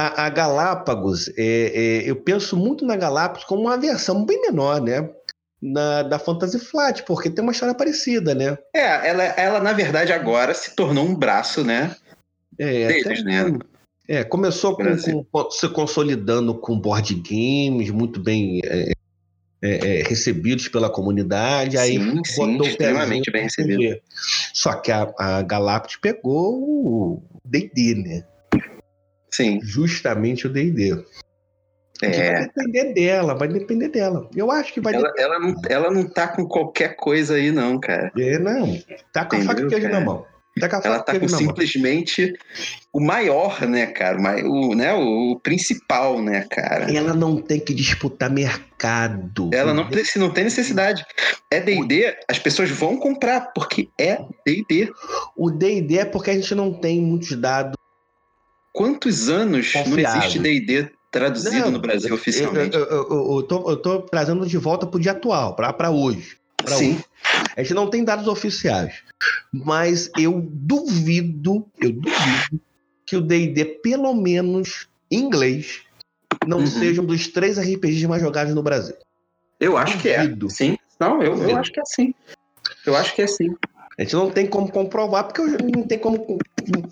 [0.00, 4.80] A, a Galápagos, é, é, eu penso muito na Galápagos como uma versão bem menor,
[4.80, 5.10] né?
[5.60, 8.56] Na, da Fantasy Flight, porque tem uma história parecida, né?
[8.72, 11.96] É, ela, ela, na verdade, agora se tornou um braço, né?
[12.56, 13.58] É, Deles, até- né?
[14.06, 18.92] é, começou com, com- se consolidando com board games, muito bem é,
[19.60, 21.76] é, é, recebidos pela comunidade.
[21.76, 24.00] Aí sim, sim, botou extremamente bem recebido.
[24.54, 28.24] Só que a, a Galápagos pegou o D&D, né?
[29.38, 30.96] Sim, Justamente o D&D.
[32.00, 32.40] Que Vai é.
[32.42, 34.28] depender dela, vai depender dela.
[34.34, 37.78] Eu acho que vai Ela, ela, não, ela não tá com qualquer coisa aí, não,
[37.78, 38.10] cara.
[38.14, 38.38] depender.
[38.40, 38.82] Não,
[39.12, 40.26] tá com a faca e Entendeu, queijo na mão.
[40.58, 42.34] Tá com a Ela faca tá e com simplesmente
[42.92, 44.18] o maior, né, cara?
[44.44, 46.92] O, né, o principal, né, cara?
[46.92, 49.50] Ela não tem que disputar mercado.
[49.52, 51.04] Ela não, precisa, não tem necessidade.
[51.48, 54.90] É D&D, as pessoas vão comprar, porque é D&D.
[55.36, 57.77] O D&D é porque a gente não tem muitos dados.
[58.72, 60.20] Quantos anos não Confiável.
[60.20, 62.76] existe D&D traduzido Não, no Brasil oficialmente?
[62.76, 66.36] eu, eu, eu- eu tô, eu tô trazendo de volta pro dia atual, pra hoje.
[66.56, 67.00] pra Sim,
[67.56, 69.02] A gente não tem dados oficiais.
[69.52, 72.60] Mas eu duvido, eu duvido
[73.06, 75.80] que o D&D, pelo menos em inglês,
[76.46, 76.66] não Uhum.
[76.66, 78.94] seja um dos três RPGs mais jogados no Brasil.
[79.60, 80.18] eu acho que é.
[80.22, 80.50] Duvido.
[80.50, 80.76] Sim.
[81.00, 81.58] Não, eu, eu Duvido.
[81.58, 82.14] acho que é sim.
[82.86, 83.54] Eu acho que é sim.
[83.98, 86.38] A gente não tem como comprovar, porque não tem como com-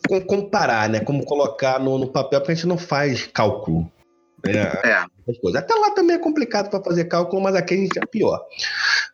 [0.08, 1.00] com- comparar, né?
[1.00, 3.90] Como colocar no, no papel, porque a gente não faz cálculo.
[4.44, 4.52] né?
[4.84, 5.04] É.
[5.40, 5.60] Coisas.
[5.60, 8.40] Até lá também é complicado para fazer cálculo, mas aqui a gente é pior.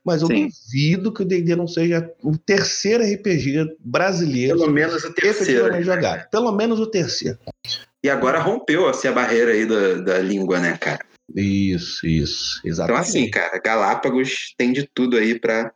[0.05, 0.49] Mas eu Sim.
[0.49, 5.83] duvido que o D&D não seja o terceiro RPG brasileiro Pelo menos o terceiro.
[5.83, 6.29] jogado.
[6.29, 7.39] Pelo menos o terceiro.
[8.05, 11.01] E agora rompeu assim, a barreira aí da, da língua, né, cara?
[11.35, 12.59] Isso, isso.
[12.59, 13.01] Então, Exatamente.
[13.09, 15.73] assim, cara, Galápagos tem de tudo aí pra.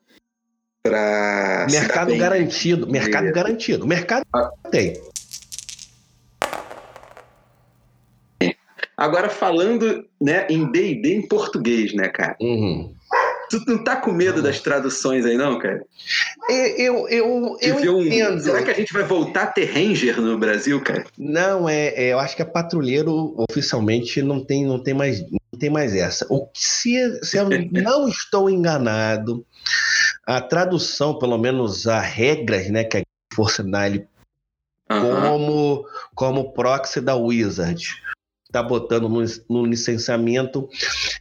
[0.91, 2.87] Dar mercado garantido.
[2.87, 3.33] Mercado É.
[3.33, 3.87] garantido.
[3.87, 4.51] Mercado Ah.
[4.71, 5.01] tem.
[8.97, 12.35] Agora, falando né, em DD em português, né, cara?
[12.41, 12.95] Uhum.
[13.51, 15.83] Tu não tá com medo das traduções aí, não, cara?
[16.49, 18.41] Eu, eu, eu, eu entendo.
[18.41, 21.05] Será que a gente vai voltar a ter Ranger no Brasil, cara?
[21.17, 25.59] Não, é, é eu acho que a patrulheiro oficialmente não tem, não tem mais, não
[25.61, 26.27] tem mais essa.
[26.29, 29.47] O se, se eu não estou enganado,
[30.27, 33.03] a tradução, pelo menos as regras, né, que a
[33.35, 34.07] Força Nile
[34.91, 35.21] uhum.
[35.21, 37.85] como como proxy da Wizard
[38.45, 40.69] está botando no, no licenciamento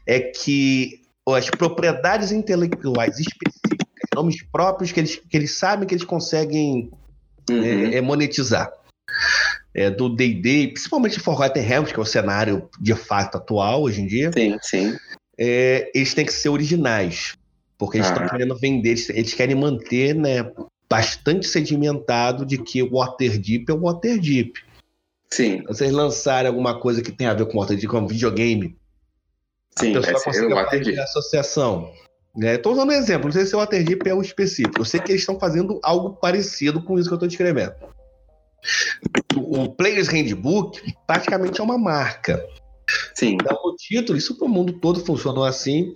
[0.06, 6.06] é que as propriedades intelectuais específicas, nomes próprios que eles, que eles sabem que eles
[6.06, 6.92] conseguem
[7.50, 7.64] uhum.
[7.64, 8.72] é, é, monetizar.
[9.74, 14.08] É, do D&D, principalmente Forgotten Realms, que é o cenário de fato atual hoje em
[14.08, 14.32] dia.
[14.32, 14.98] Sim, sim.
[15.38, 17.34] É, eles têm que ser originais,
[17.78, 18.30] porque eles estão ah.
[18.30, 20.52] querendo vender, eles querem manter, né,
[20.90, 24.54] bastante sedimentado de que o Waterdeep é o Waterdeep.
[25.32, 25.64] Sim.
[25.64, 28.78] Vocês lançarem alguma coisa que tem a ver com Waterdeep, como videogame,
[29.78, 31.92] Sim, a pessoa consegue fazer associação.
[32.38, 34.82] Estou é, usando um exemplo, não sei se o Waterdeep é o específico.
[34.82, 37.74] Eu sei que eles estão fazendo algo parecido com isso que eu estou descrevendo.
[39.36, 42.46] O Players Handbook praticamente é uma marca.
[43.16, 43.38] Sim.
[43.42, 45.94] Então, no título, isso para o mundo todo funcionou assim.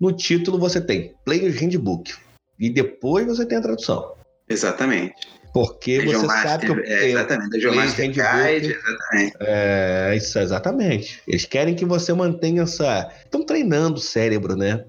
[0.00, 2.14] No título você tem Players Handbook.
[2.58, 4.14] E depois você tem a tradução.
[4.48, 5.14] Exatamente.
[5.52, 9.36] Porque você Master, sabe que o é, exatamente, Dungeon Master Guide, exatamente.
[9.40, 11.22] É, isso, exatamente.
[11.28, 13.08] Eles querem que você mantenha essa.
[13.24, 14.84] Estão treinando o cérebro, né?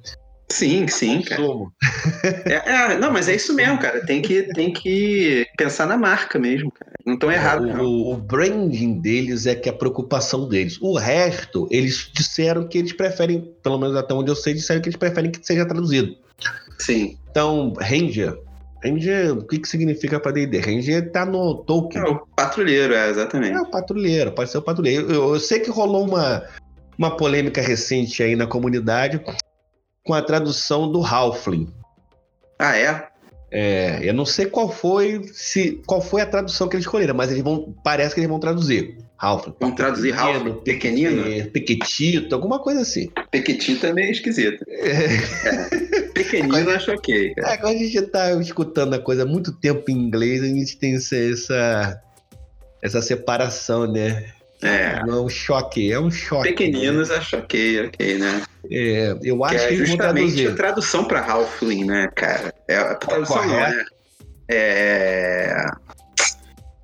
[0.49, 1.43] Sim, sim, cara.
[2.45, 4.03] É, é, não, mas é isso mesmo, cara.
[4.05, 6.94] Tem que, tem que pensar na marca mesmo, cara.
[7.05, 10.79] Não estão errados, o, o, o branding deles é que é a preocupação deles.
[10.81, 14.89] O resto, eles disseram que eles preferem, pelo menos até onde eu sei, disseram que
[14.89, 16.15] eles preferem que seja traduzido.
[16.79, 17.17] Sim.
[17.29, 18.37] Então, Ranger,
[18.83, 20.59] Ranger, o que, que significa para D&D?
[20.59, 22.03] Ranger tá no Tolkien.
[22.03, 23.53] É o patrulheiro, é, exatamente.
[23.53, 25.11] É o patrulheiro, pode ser o patrulheiro.
[25.11, 26.43] Eu, eu, sei que rolou uma,
[26.97, 29.19] uma polêmica recente aí na comunidade
[30.03, 31.67] com a tradução do Halfling.
[32.59, 33.07] Ah, é?
[33.57, 37.31] É, eu não sei qual foi se qual foi a tradução que eles escolheram, mas
[37.31, 38.97] eles vão, parece que eles vão traduzir.
[39.15, 39.47] Ralph.
[39.61, 41.23] Vão traduzir Ralph, pequenino?
[41.51, 43.09] Pequetito, alguma coisa assim.
[43.31, 44.61] Pequetito é meio esquisito.
[44.77, 46.07] É.
[46.13, 47.53] Pequenino eu acho ok, cara.
[47.53, 50.77] É, quando a gente tá escutando a coisa há muito tempo em inglês, a gente
[50.77, 52.01] tem essa,
[52.81, 54.25] essa separação, né?
[54.65, 55.03] É.
[55.05, 56.49] Não é um choque, é um choque.
[56.49, 57.17] Pequeninos né?
[57.17, 58.43] acho ok, ok, né?
[58.71, 62.53] É, eu acho que, é que é justamente a tradução para Halfling, né, cara?
[62.67, 63.85] É a tradução, né?
[64.49, 65.65] É...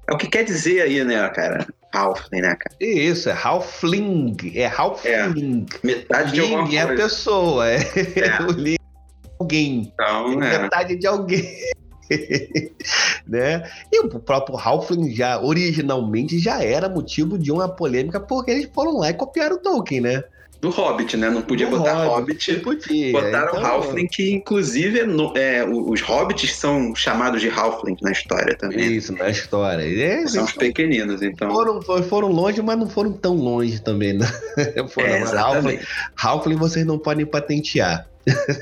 [0.08, 1.66] é o que quer dizer aí, né, cara?
[1.94, 2.76] Halfling, né, cara?
[2.80, 4.38] Isso, é Halfling.
[4.56, 5.66] É Halfling.
[5.84, 6.78] É, metade de alguma é coisa.
[6.78, 7.70] é a pessoa.
[7.70, 8.42] É, é.
[8.48, 9.92] o Ling é alguém.
[9.94, 10.60] Então, é.
[10.60, 11.72] Metade de alguém.
[13.28, 13.70] né?
[13.92, 18.98] E o próprio Halfling já, originalmente, já era motivo de uma polêmica porque eles foram
[18.98, 20.24] lá e copiaram o Tolkien, né?
[20.62, 21.30] do Hobbit, né?
[21.30, 22.60] Não podia do botar Hobbit.
[22.60, 23.12] Podia.
[23.12, 23.66] Botaram então...
[23.66, 28.94] Halfling, que inclusive é, é os Hobbits são chamados de Halfling na história também.
[28.94, 29.84] Isso, na história.
[29.84, 31.52] É, são os pequeninos, então.
[31.52, 34.28] Foram, foram longe, mas não foram tão longe também, né?
[34.90, 35.80] Foram, é, Halfling,
[36.16, 38.08] Halfling vocês não podem patentear.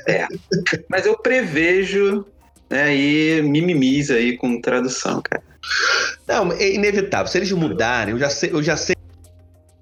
[0.06, 0.26] É.
[0.88, 2.24] Mas eu prevejo
[2.70, 5.42] né, aí mimimis aí com tradução, cara.
[6.26, 7.26] Não, é inevitável.
[7.26, 8.94] Se eles mudarem, eu já sei, eu já sei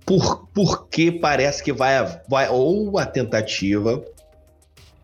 [0.05, 1.95] por, porque parece que vai,
[2.29, 4.03] vai ou a tentativa,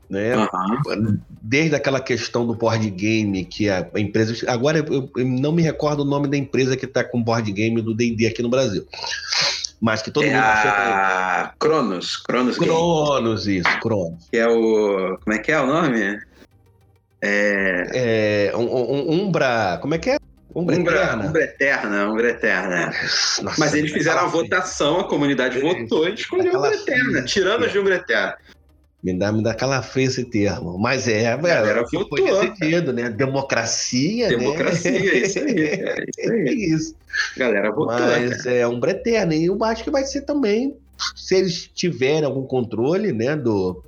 [0.08, 0.36] né?
[0.36, 1.18] Uhum.
[1.42, 4.50] Desde aquela questão do board game que a, empresa.
[4.50, 7.82] Agora eu, eu, não me recordo o nome da empresa que está com board game
[7.82, 8.86] do D&D aqui no Brasil.
[9.80, 11.58] Mas que todo é mundo a que...
[11.58, 12.56] Cronos, Cronos.
[12.56, 14.26] Cronos, isso, Cronos.
[14.30, 15.18] Que é o.
[15.22, 16.18] Como é que é o nome?
[17.24, 18.50] É.
[18.52, 19.78] é um, um, Umbra.
[19.80, 20.18] Como é que é?
[20.54, 21.26] Umbra, Umbra Eterna.
[21.26, 22.86] Umbra Eterna, Umbra Eterna.
[23.42, 27.78] Nossa, Mas eles fizeram a votação, a comunidade votou e escolheu Umbra Eterna, tirando de
[27.78, 28.36] Umbra Eterna.
[29.02, 30.78] Me dá, me dá calafrio esse termo.
[30.78, 33.10] Mas é, velho, era votou, foi decidido, né?
[33.10, 34.98] Democracia, Democracia, né?
[35.06, 35.58] é isso aí.
[35.58, 36.32] É isso.
[36.32, 36.48] Aí.
[36.48, 36.96] É isso.
[37.36, 37.98] Galera votou.
[37.98, 38.56] Mas cara.
[38.56, 39.34] é Umbra Eterna.
[39.34, 40.74] E eu acho que vai ser também,
[41.14, 43.84] se eles tiverem algum controle, né, do...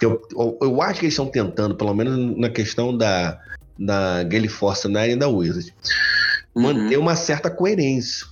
[0.00, 3.40] Eu, eu, eu acho que eles estão tentando, pelo menos na questão da
[3.78, 5.74] da Gale Force 9 e da Wizard.
[6.54, 6.62] Uhum.
[6.62, 8.26] Manter uma certa coerência.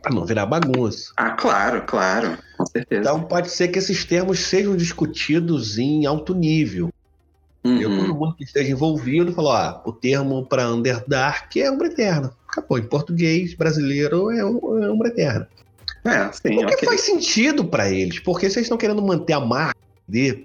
[0.00, 1.12] Para não virar bagunça.
[1.16, 2.36] Ah, claro, claro.
[2.56, 3.00] Com certeza.
[3.00, 6.90] Então pode ser que esses termos sejam discutidos em alto nível.
[7.64, 7.80] Uhum.
[7.80, 12.32] Eu, todo mundo que esteja envolvido falou: ah, o termo para Underdark é Umbra Eterna.
[12.48, 12.78] Acabou.
[12.78, 15.48] Em português brasileiro é, é Umbra Eterna.
[16.04, 16.56] É, sim.
[16.56, 16.88] Porque okay.
[16.88, 18.18] faz sentido para eles.
[18.18, 19.78] Porque vocês estão querendo manter a marca
[20.08, 20.42] de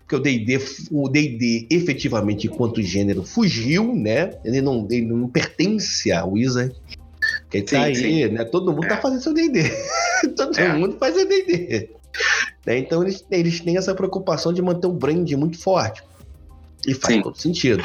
[0.00, 0.60] porque o D&D,
[0.90, 4.38] o D&D efetivamente enquanto gênero fugiu, né?
[4.44, 6.74] Ele não, ele não pertence à Wizard.
[7.50, 8.28] Sim, tá aí, sim.
[8.28, 8.44] né?
[8.44, 8.96] Todo mundo tá é.
[8.96, 9.62] tá fazendo seu D&D.
[10.36, 10.72] Todo é.
[10.72, 11.90] mundo faz o D&D.
[12.66, 12.78] Né?
[12.78, 16.02] Então eles, eles têm essa preocupação de manter o brand muito forte.
[16.86, 17.22] E faz Sim.
[17.22, 17.84] todo sentido.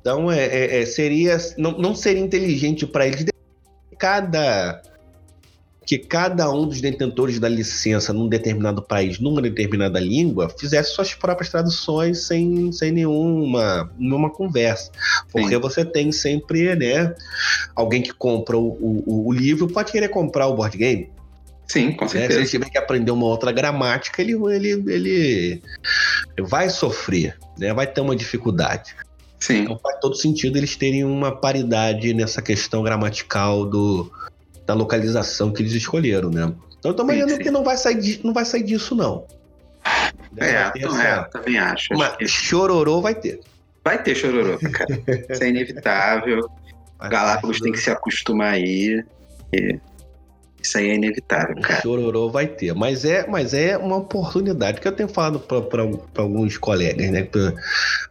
[0.00, 3.24] Então é, é, é seria não, não seria inteligente para eles
[3.98, 4.80] cada
[5.86, 11.14] que cada um dos detentores da licença num determinado país, numa determinada língua, fizesse suas
[11.14, 14.90] próprias traduções sem, sem nenhuma, nenhuma conversa.
[15.30, 15.60] Porque Sim.
[15.60, 17.14] você tem sempre, né?
[17.74, 21.10] Alguém que compra o, o, o, livro pode querer comprar o board game.
[21.66, 22.28] Sim, com certeza.
[22.28, 22.46] Né?
[22.46, 25.62] Se ele tiver que aprender uma outra gramática, ele, ele, ele
[26.40, 27.72] vai sofrer, né?
[27.72, 28.94] vai ter uma dificuldade.
[29.38, 29.62] Sim.
[29.62, 34.10] Então faz todo sentido eles terem uma paridade nessa questão gramatical do,
[34.66, 36.52] da localização que eles escolheram, né?
[36.78, 39.26] Então eu tô imaginando que não vai sair, de, não vai sair disso, não.
[40.36, 41.02] É, essa...
[41.02, 41.94] é também acho.
[41.94, 42.26] Mas que...
[42.26, 43.40] chororô vai ter.
[43.84, 45.00] Vai ter chororô, cara.
[45.30, 46.50] Isso é inevitável.
[46.98, 49.04] Vai Galápagos tem que se acostumar aí.
[50.60, 51.82] Isso aí é inevitável, cara.
[51.82, 52.74] Chororô vai ter.
[52.74, 57.22] Mas é, mas é uma oportunidade que eu tenho falado para alguns colegas, né?
[57.22, 57.52] Pra,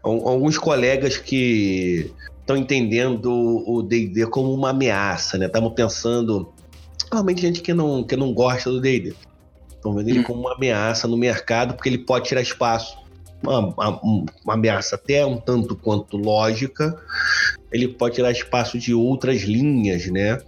[0.04, 2.14] alguns colegas que
[2.44, 5.46] estão entendendo o D&D como uma ameaça, né?
[5.46, 6.54] Estamos pensando,
[7.12, 9.16] realmente gente que não, que não gosta do D&D,
[9.70, 10.24] estão vendo ele hum.
[10.24, 12.98] como uma ameaça no mercado porque ele pode tirar espaço,
[13.41, 16.98] uma, uma, uma, ameaça até um tanto quanto lógica,
[17.72, 20.39] ele pode tirar espaço de outras linhas, né?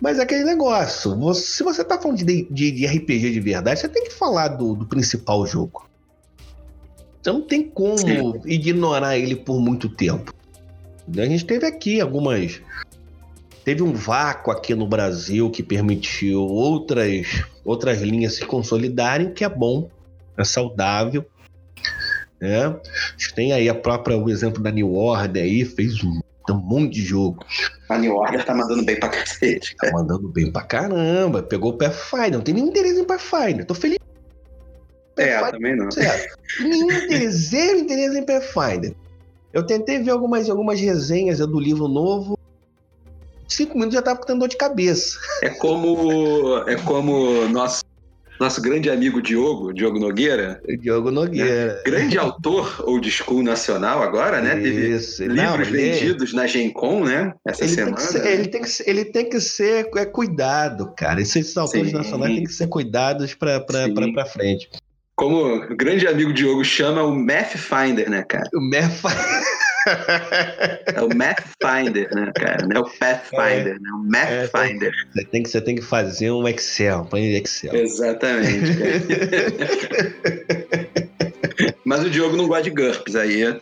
[0.00, 3.80] Mas é aquele negócio, você, se você tá falando de, de, de, RPG de verdade,
[3.80, 5.88] você tem que falar do, do principal jogo.
[7.20, 8.40] Você não tem como Sim.
[8.46, 10.32] ignorar ele por muito tempo.
[11.18, 12.60] A gente teve aqui algumas.
[13.64, 19.48] Teve um vácuo aqui no Brasil que permitiu outras, outras linhas se consolidarem, que é
[19.48, 19.90] bom,
[20.36, 21.24] é saudável.
[22.40, 22.64] Né?
[22.64, 22.80] A
[23.12, 26.94] gente tem aí a própria, o exemplo da New Order aí, fez um, um monte
[26.94, 27.44] de jogo.
[27.88, 29.76] A New Order tá mandando bem pra cacete.
[29.76, 31.42] Tá mandando bem pra caramba.
[31.42, 32.32] Pegou o Pathfinder.
[32.32, 33.66] Não tem nenhum interesse em Pathfinder.
[33.66, 33.98] Tô feliz.
[35.18, 35.90] É, também não.
[35.90, 36.38] Certo.
[36.60, 38.94] Nenhum interesse, zero interesse em Pathfinder.
[39.52, 42.38] Eu tentei ver algumas, algumas resenhas do livro novo.
[43.48, 45.18] Cinco minutos já tava com dor de cabeça.
[45.42, 47.82] É como é como nosso
[48.40, 50.62] nosso grande amigo Diogo, Diogo Nogueira.
[50.80, 51.74] Diogo Nogueira.
[51.74, 51.82] Né?
[51.84, 54.58] Grande autor old school nacional agora, né?
[54.66, 55.18] Isso.
[55.18, 57.34] Teve Não, livros vendidos na Gen Con, né?
[57.46, 57.96] Essa ele semana.
[57.96, 61.20] Tem ser, ele, tem que ser, ele tem que ser é, cuidado, cara.
[61.20, 61.96] Esses autores Sim.
[61.98, 64.70] nacionais têm que ser cuidados para frente.
[65.20, 68.48] Como o grande amigo Diogo chama o Math Finder, né, cara?
[68.54, 69.60] O Math Finder.
[70.94, 72.66] É o Math Finder, né, cara?
[72.66, 73.90] Não é o Pathfinder, é, né?
[73.92, 74.92] O Math é, Finder.
[75.12, 77.74] Você tem, que, você tem que fazer um Excel, põe Excel.
[77.74, 78.78] Exatamente.
[81.84, 83.44] mas o Diogo não gosta de GURPS, aí.
[83.44, 83.60] Ah,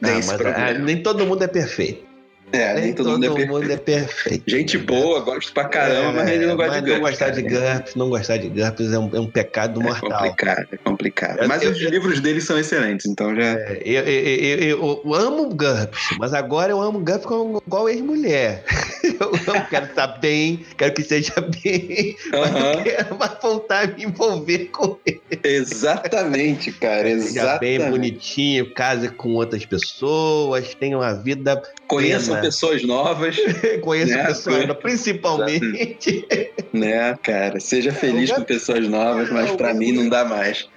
[0.00, 2.06] mas, ah, nem todo mundo é perfeito.
[2.52, 3.52] É, nem, nem todo, todo, mundo, é, perfeito.
[3.52, 4.44] mundo é perfeito.
[4.46, 6.94] Gente boa, gosto pra caramba, é, mas ele não gosta de GURPS.
[6.94, 10.10] Não gostar de GURPS, não gostar de GURPS é um, é um pecado é mortal.
[10.10, 11.48] É complicado, é complicado.
[11.48, 13.42] mas os livros dele são excelentes, então já.
[13.42, 18.64] É, eu, eu, eu, eu, amo GURPS, mas agora eu amo GURPS como, igual ex-mulher.
[19.20, 22.40] Eu amo, quero estar bem, quero que seja bem, uh -huh.
[22.40, 25.20] mas não quero mais voltar a me envolver com ele.
[25.44, 27.32] Exatamente, cara, exatamente.
[27.32, 31.62] Seja bem bonitinho, case com outras pessoas, tenha uma vida.
[31.88, 33.36] Conheça pessoas novas.
[33.82, 34.26] Conheça né?
[34.26, 36.26] pessoas novas, principalmente.
[36.72, 37.60] né, cara?
[37.60, 40.68] Seja feliz com pessoas novas, mas para mim não dá mais.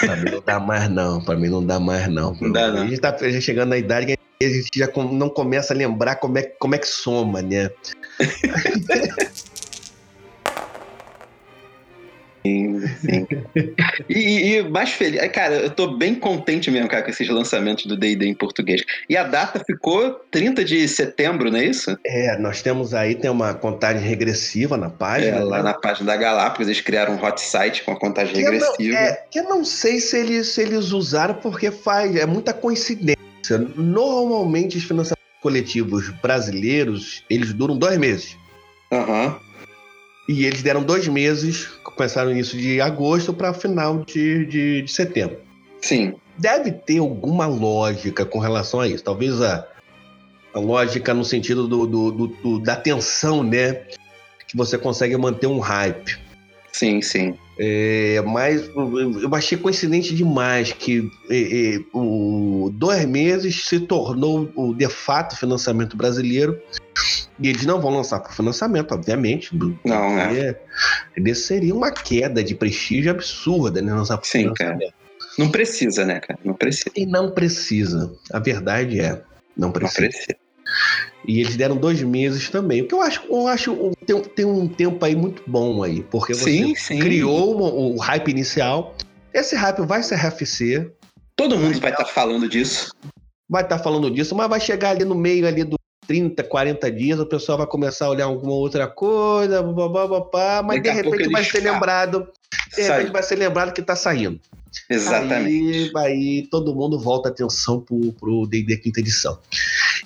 [0.00, 1.20] Pra mim não dá mais, não.
[1.24, 2.36] Pra mim não dá mais, não.
[2.40, 2.82] Não dá, não.
[2.82, 6.38] A gente tá chegando na idade que a gente já não começa a lembrar como
[6.38, 7.70] é, como é que soma, né?
[12.46, 13.26] Sim, sim.
[14.08, 15.26] e, e, mais feliz.
[15.32, 18.84] Cara, eu tô bem contente mesmo, cara, com esses lançamentos do DD em português.
[19.08, 21.98] E a data ficou 30 de setembro, não é isso?
[22.04, 25.38] É, nós temos aí, tem uma contagem regressiva na página.
[25.38, 25.62] É, lá né?
[25.62, 28.76] na página da Galápagos, eles criaram um hot site com a contagem que regressiva.
[28.78, 32.14] Eu não, é, que eu não sei se eles, se eles usaram porque faz.
[32.14, 33.16] É muita coincidência.
[33.74, 38.36] Normalmente os financiamentos coletivos brasileiros, eles duram dois meses.
[38.92, 39.28] Aham.
[39.28, 39.53] Uhum.
[40.28, 45.38] E eles deram dois meses, começaram isso de agosto para final de, de, de, setembro.
[45.80, 46.14] Sim.
[46.38, 49.04] Deve ter alguma lógica com relação a isso.
[49.04, 49.66] Talvez a,
[50.54, 53.82] a lógica no sentido do, do, do, do, da tensão, né?
[54.48, 56.18] Que você consegue manter um hype.
[56.72, 57.34] Sim, sim.
[57.56, 58.68] É, mas
[59.22, 65.36] eu achei coincidente demais que é, é, o dois meses se tornou o de fato
[65.36, 66.60] financiamento brasileiro
[67.40, 69.50] e eles não vão lançar por financiamento, obviamente.
[69.84, 70.56] Não, né?
[71.16, 73.92] Eles seria uma queda de prestígio absurda, né?
[73.92, 74.78] Lançar por Sim, cara.
[75.38, 76.38] Não precisa, né, cara?
[76.44, 76.90] Não precisa.
[76.96, 78.12] E não precisa.
[78.32, 79.20] A verdade é,
[79.56, 80.02] não precisa.
[80.02, 80.36] Não precisa.
[81.26, 82.82] E eles deram dois meses também.
[82.82, 86.34] O que eu acho, eu acho tem, tem um tempo aí muito bom aí, porque
[86.34, 86.98] você Sim, sim.
[86.98, 88.94] criou uma- o hype inicial.
[89.32, 90.92] Esse hype vai se arrefecer,
[91.36, 92.92] Todo mundo vai estar falando disso.
[93.48, 95.76] vai estar falando disso, mas vai chegar ali no meio ali do
[96.06, 100.82] 30, 40 dias, o pessoal vai começar a olhar alguma outra coisa, babá, babá, mas
[100.82, 102.28] Daqui de repente vai ser lembrado.
[102.74, 102.98] De Sai.
[102.98, 104.40] repente vai ser lembrado que tá saindo.
[104.88, 105.92] Exatamente.
[105.96, 109.38] Aí, aí todo mundo volta a atenção pro, pro D&D quinta edição.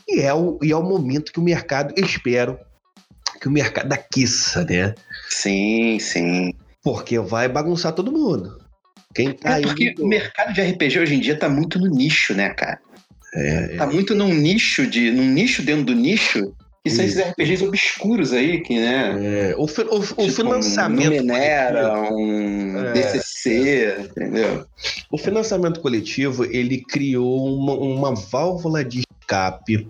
[0.07, 2.59] E é, o, e é o momento que o mercado, eu espero,
[3.41, 4.95] que o mercado aqueça, né?
[5.29, 6.55] Sim, sim.
[6.83, 8.59] Porque vai bagunçar todo mundo.
[9.15, 9.63] Quem tá É aí...
[9.63, 12.81] porque o mercado de RPG hoje em dia tá muito no nicho, né, cara?
[13.35, 15.11] É, Tá muito num nicho de.
[15.11, 16.53] num nicho dentro do nicho.
[16.85, 19.51] Que são esses RPGs obscuros aí, que, né?
[19.51, 19.55] é,
[20.31, 21.22] tipo, financiamento...
[21.22, 22.93] Um coletivo- um É.
[22.93, 24.64] DCC, entendeu?
[25.11, 29.89] O financiamento coletivo ele criou uma, uma válvula de escape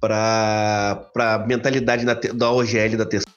[0.00, 3.36] para a mentalidade da, da OGL da terceira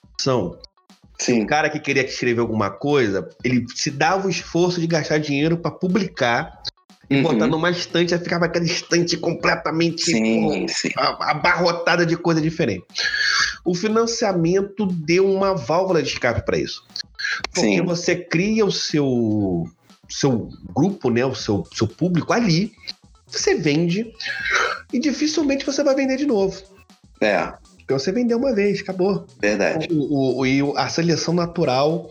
[1.20, 1.44] Sim.
[1.44, 5.58] O cara que queria escrever alguma coisa, ele se dava o esforço de gastar dinheiro
[5.58, 6.62] para publicar
[7.12, 7.24] Uhum.
[7.24, 10.90] botar numa estante, aí ficava aquela estante completamente Sim, sim.
[10.96, 12.86] abarrotada de coisa diferente.
[13.66, 16.84] O financiamento deu uma válvula de escape para isso.
[17.54, 17.82] Porque Sim.
[17.84, 19.68] você cria o seu,
[20.10, 22.72] seu grupo, né, o seu, seu público ali,
[23.28, 24.12] você vende
[24.92, 26.62] e dificilmente você vai vender de novo.
[27.22, 29.26] É, Porque você vendeu uma vez, acabou.
[29.40, 29.88] verdade.
[29.92, 32.10] O, o- o- e a seleção natural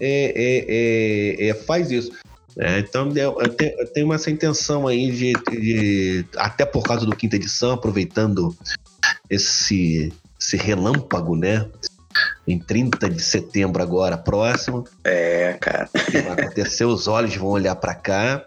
[0.00, 0.32] é,
[1.38, 2.10] é- é- é- faz isso.
[2.58, 7.16] É, então eu, tenho, eu tenho essa intenção aí de, de- até por causa do
[7.16, 8.54] quinta edição, aproveitando
[9.30, 11.66] esse, esse relâmpago, né?
[12.46, 15.88] Em 30 de setembro agora, próximo, É, cara.
[15.94, 18.44] vai acontecer, os olhos vão olhar para cá.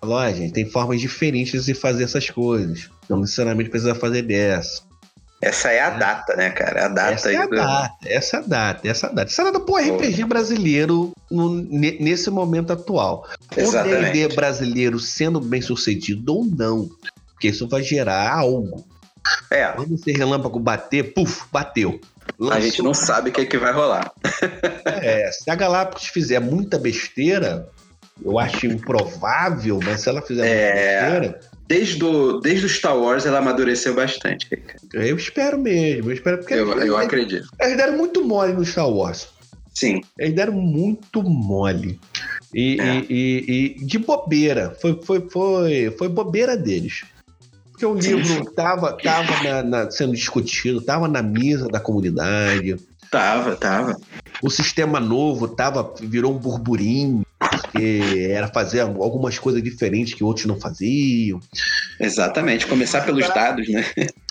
[0.00, 2.88] Falar, ó, gente, tem formas diferentes de fazer essas coisas.
[3.08, 4.82] Não necessariamente precisa fazer dessa.
[5.44, 6.86] Essa é a data, né, cara?
[6.86, 9.12] A data Essa aí é a do- data, essa é a data, essa é a
[9.12, 9.30] data.
[9.30, 13.26] Essa é data pro RPG brasileiro no- ne- nesse momento atual.
[13.56, 14.12] O Exatamente.
[14.12, 16.88] D&D brasileiro sendo bem sucedido ou não,
[17.32, 18.84] porque isso vai gerar algo.
[19.50, 22.00] É, Quando esse relâmpago bater, puf, bateu.
[22.50, 24.12] a gente não sabe o que, é que vai rolar.
[24.84, 27.68] É, se a Galápagos fizer muita besteira,
[28.24, 31.00] eu acho improvável, mas se ela fizer É.
[31.10, 34.46] muita besteira, Desde o, desde o Star Wars ela amadureceu bastante.
[34.92, 36.10] eu espero mesmo.
[36.10, 37.48] Eu espero porque Eu, eles, eu acredito.
[37.60, 39.28] eles deram muito mole no Star Wars.
[39.74, 41.98] Sim, Eles deram muito mole.
[42.54, 42.96] E, É.
[43.08, 44.76] e- e- e de bobeira.
[44.80, 47.02] Foi, foi, foi, foi bobeira deles.
[47.72, 52.76] Porque o livro estava tava na- na- sendo discutido, estava na mesa da comunidade.
[53.10, 53.96] tava, tava.
[54.42, 57.24] O sistema novo tava, virou um burburinho,
[57.74, 61.40] porque era fazer algumas coisas diferentes que outros não faziam.
[61.98, 62.66] Exatamente.
[62.66, 63.84] Começar pelos dados, né?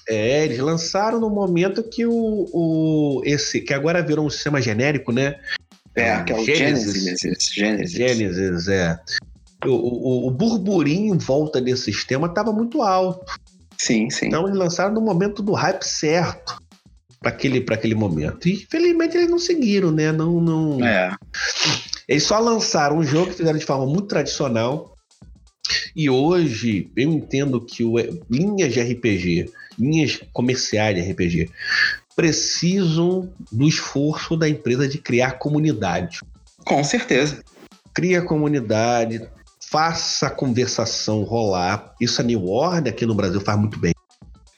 [0.07, 5.11] É, eles lançaram no momento que o, o esse que agora virou um sistema genérico,
[5.11, 5.35] né?
[5.95, 6.93] É, que é o Gênesis.
[6.93, 7.53] Gênesis.
[7.53, 7.91] Gênesis.
[7.91, 8.99] Gênesis, é.
[9.65, 13.25] O, o, o burburinho em volta desse sistema estava muito alto.
[13.77, 14.27] Sim, sim.
[14.27, 16.57] Então eles lançaram no momento do hype certo
[17.19, 18.47] para aquele, pra aquele momento.
[18.47, 20.11] E felizmente eles não seguiram, né?
[20.11, 20.85] Não, não...
[20.85, 21.15] É,
[22.07, 24.95] Eles só lançaram um jogo que fizeram de forma muito tradicional.
[25.95, 27.95] E hoje eu entendo que o,
[28.29, 31.49] linhas de RPG, linhas comerciais de RPG,
[32.15, 36.19] precisam do esforço da empresa de criar comunidade.
[36.65, 37.43] com certeza.
[37.93, 39.21] Cria comunidade,
[39.69, 41.95] faça a conversação rolar.
[41.99, 43.93] Isso a New Order aqui no Brasil faz muito bem.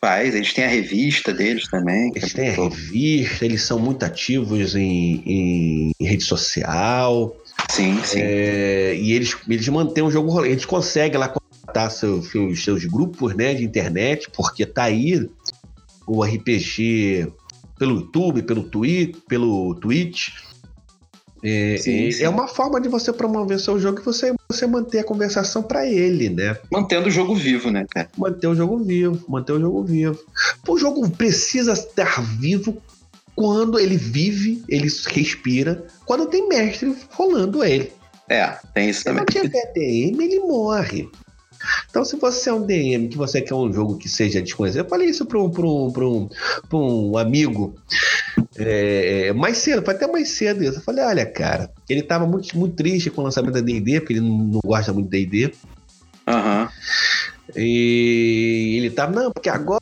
[0.05, 2.11] Faz, eles têm a revista deles também.
[2.15, 7.35] Eles têm a revista, eles são muito ativos em, em- em rede social.
[7.71, 8.19] Sim, sim.
[8.21, 10.51] É, e eles, eles mantêm o jogo rolando.
[10.51, 15.27] Eles conseguem lá contratar seu- seus, seus grupos né, de internet, porque tá aí
[16.05, 17.27] o RPG
[17.79, 20.27] pelo YouTube, pelo Twitter, pelo Twitch.
[21.47, 22.23] É, Sim, é- sim.
[22.23, 25.85] é uma forma de você promover seu jogo e você, você manter a conversação para
[25.85, 26.57] ele, né?
[26.71, 28.09] Mantendo o jogo vivo, né, cara?
[28.17, 30.19] Manter o jogo vivo, manter o jogo vivo.
[30.67, 32.81] O jogo precisa estar vivo
[33.35, 37.91] quando ele vive, ele respira, quando tem mestre rolando ele.
[38.27, 39.43] É, tem isso Se não também.
[39.43, 41.07] tiver DM, ele morre.
[41.89, 44.89] Então, se você é um DM, que você quer um jogo que seja desconhecido, eu
[44.89, 46.29] falei isso para um, pra um, pra um,
[46.69, 47.75] pra um amigo
[48.55, 50.79] é, mais cedo, foi até mais cedo isso.
[50.79, 54.13] Eu falei, olha, cara, ele tava muito, muito triste com o lançamento da D&D, porque
[54.13, 55.53] ele não, não gosta muito de D&D.
[56.27, 56.69] Aham.
[57.55, 59.81] E ele tava, não, porque agora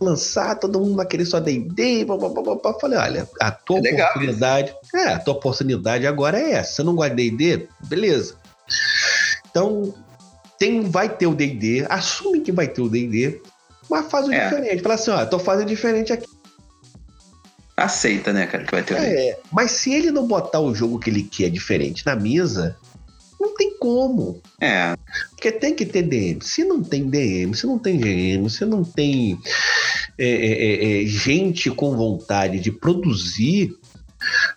[0.00, 2.06] lançar, todo mundo vai querer só D&D,
[2.80, 6.74] falei, olha, a tua É legal oportunidade, é, a tua oportunidade agora é essa.
[6.74, 7.68] Você não gosta de D&D?
[7.88, 8.34] Beleza.
[9.48, 9.94] Então,
[10.58, 13.40] tem, vai ter o D&D, assume que vai ter o D&D,
[13.88, 14.44] Mas faz o É.
[14.44, 14.82] diferente.
[14.82, 16.26] Fala assim, ó, tô fazendo diferente aqui.
[17.76, 20.98] Aceita, né, cara, que vai ter um É, mas se ele não botar o jogo
[20.98, 22.76] que ele quer diferente na mesa,
[23.38, 24.40] não tem como.
[24.60, 24.96] É,
[25.30, 26.42] Porque tem que ter DM.
[26.42, 29.38] Se não tem DM, se não tem GM, se não tem
[30.18, 33.76] é, é, é, é, gente com vontade de produzir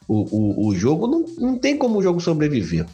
[0.07, 2.85] o, o, o jogo, não, não tem como o jogo sobreviver.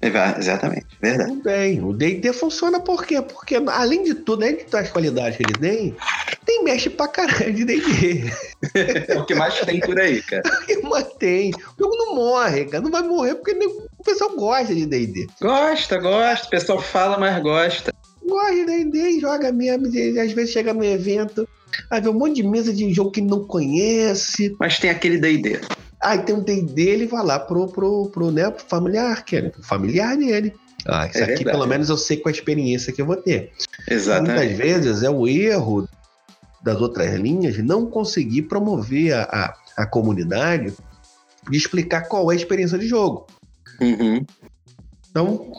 [0.00, 1.36] Eva- exatamente, verdade.
[1.42, 1.82] Tem.
[1.84, 3.20] O D&D funciona por quê?
[3.22, 5.96] Porque, além de tudo, além de todas as qualidades que ele tem,
[6.44, 8.30] tem mexe pra caralho de D&D.
[8.74, 10.42] É o que mais tem por aí, cara.
[10.84, 11.50] Mas tem.
[11.50, 12.82] O jogo não morre, cara.
[12.82, 15.26] Não vai morrer porque o pessoal gosta de D&D.
[15.40, 17.92] Gosta, gosta, o pessoal fala, mas gosta.
[18.26, 19.86] Gosta de D&D, joga mesmo.
[19.86, 21.46] Às vezes chega no evento,
[21.90, 24.54] aí vê um monte de mesa de jogo que não conhece.
[24.58, 25.60] Mas tem aquele D&D.
[26.02, 29.42] Aí tem um D&D, ele vai lá pro, pro, pro, né, pro familiar, que é
[29.50, 30.54] pro familiar dele.
[30.86, 31.50] Ah, isso É aqui verdade.
[31.56, 33.52] pelo menos eu sei com a experiência que eu vou ter.
[33.88, 34.38] Exatamente.
[34.38, 35.86] Muitas vezes é o erro
[36.62, 40.74] das outras linhas não conseguir promover a, a, a comunidade
[41.50, 43.26] de explicar qual é a experiência de jogo.
[43.80, 44.24] Uhum.
[45.10, 45.52] Então,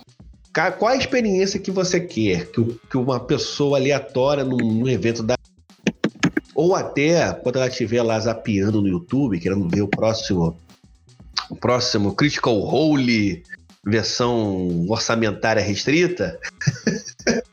[0.78, 5.36] qual a experiência que você quer que, que uma pessoa aleatória num, num evento da.
[6.56, 10.58] Ou até quando ela estiver lá zapeando no YouTube, querendo ver o próximo.
[11.50, 13.44] O próximo Critical Role
[13.86, 16.40] versão orçamentária restrita,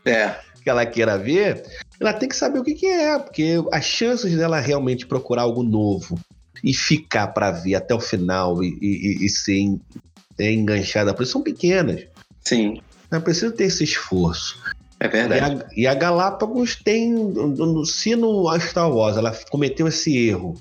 [0.04, 1.64] É, que ela queira ver,
[1.98, 5.62] ela tem que saber o que, que é, porque as chances dela realmente procurar algo
[5.62, 6.18] novo
[6.62, 9.78] e ficar para ver até o final e, e- e ser
[10.38, 12.04] é, enganchada por isso são pequenas.
[12.44, 12.80] sim,
[13.10, 14.62] Não precisa ter esse esforço.
[15.00, 15.62] É E verdade.
[15.62, 17.14] a, e a Galápagos tem.
[17.86, 20.54] Se no a Star Wars ela cometeu esse erro,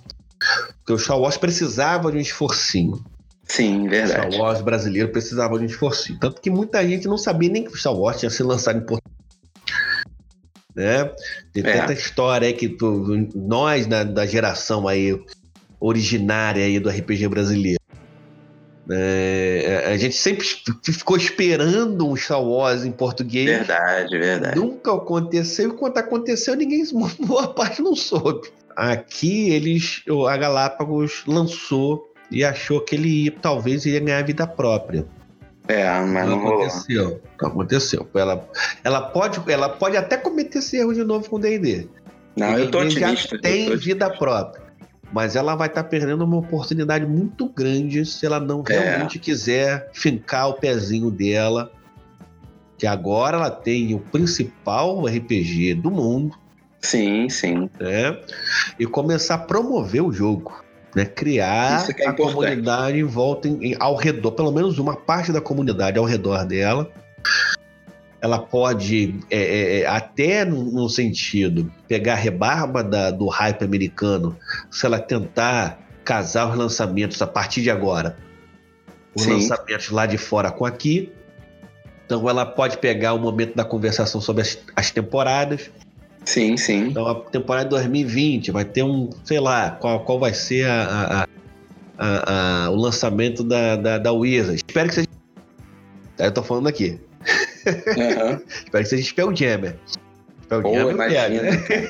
[0.77, 3.03] porque o Star Wars precisava de um esforcinho.
[3.45, 4.35] Sim, O verdade.
[4.35, 6.19] Star Wars brasileiro precisava de um esforcinho.
[6.19, 8.81] Tanto que muita gente não sabia nem que o Star Wars tinha sido lançado em
[8.85, 9.11] Portugal.
[10.75, 11.05] Né?
[11.53, 11.79] Tem É.
[11.79, 15.19] tanta história aí que tu- nós, da, da geração aí
[15.79, 17.76] originária aí do RPG brasileiro,
[18.87, 20.45] né, a gente sempre
[20.83, 23.45] ficou esperando um Star Wars em português.
[23.45, 24.59] Verdade, verdade.
[24.59, 26.83] Nunca aconteceu, e quando aconteceu, ninguém,
[27.19, 28.47] boa parte não soube.
[28.75, 35.05] Aqui eles, a Galápagos lançou e achou que ele ia- talvez ia ganhar vida própria.
[35.67, 36.63] É, mas não rolou.
[36.63, 37.21] aconteceu.
[37.41, 38.07] Não aconteceu.
[38.13, 38.47] Ela,
[38.83, 41.87] ela, pode, ela pode até cometer esse erro de novo com o D&D.
[42.37, 43.37] Não, eu tô otimista.
[43.41, 44.66] tem tô- vida própria.
[45.11, 48.73] Mas ela vai estar perdendo uma oportunidade muito grande se ela não É.
[48.77, 51.71] realmente quiser fincar o pezinho dela.
[52.77, 56.35] Que agora ela tem o principal RPG do mundo,
[56.81, 57.69] Sim, sim.
[57.79, 58.19] né?
[58.77, 60.63] E começar a promover o jogo.
[60.95, 61.05] Né?
[61.05, 62.15] Criar é a importante.
[62.33, 66.45] comunidade em volta, em- em- ao redor, pelo menos uma parte da comunidade ao redor
[66.45, 66.91] dela.
[68.19, 73.63] Ela pode, é, é, é, até no, no sentido, pegar a rebarba da- do hype
[73.63, 74.35] americano,
[74.71, 78.17] se ela tentar casar os lançamentos a partir de agora.
[79.15, 79.33] Os Sim.
[79.33, 81.11] lançamentos lá de fora com aqui.
[82.05, 85.69] Então ela pode pegar o momento da conversação sobre as, as temporadas.
[86.25, 86.87] Sim, sim.
[86.87, 90.83] Então a temporada de 2020 vai ter um, sei lá, qual, qual vai ser a,
[90.83, 91.27] a- a-
[91.99, 94.55] a- a- o lançamento da, da, da Wizard.
[94.67, 95.07] Espero que seja.
[96.17, 96.99] Eu tô falando aqui.
[97.67, 98.41] Aham.
[98.65, 99.75] Espero que seja Spelljammer.
[100.49, 101.51] Pô, Spelljammer eu quero, imagina.
[101.51, 101.89] né?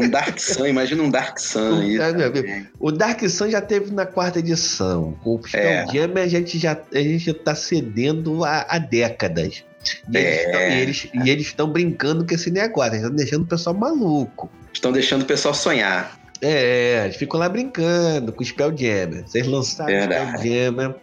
[0.00, 1.82] Um Dark Sun, imagina um Dark Sun.
[1.98, 2.66] É, também.
[2.78, 5.18] O Dark Sun já teve na quarta edição.
[5.24, 5.84] O É.
[5.84, 9.64] Spelljammer a gente já a gente tá cedendo há, décadas.
[10.10, 11.28] E eles É.
[11.28, 14.50] eles- estão brincando com esse negócio, eles estão deixando o pessoal maluco.
[14.72, 16.18] Estão deixando o pessoal sonhar.
[16.42, 19.24] É, eles ficam lá brincando com o Spelljammer.
[19.26, 20.02] Vocês lançaram o.
[20.02, 20.94] Spelljammer,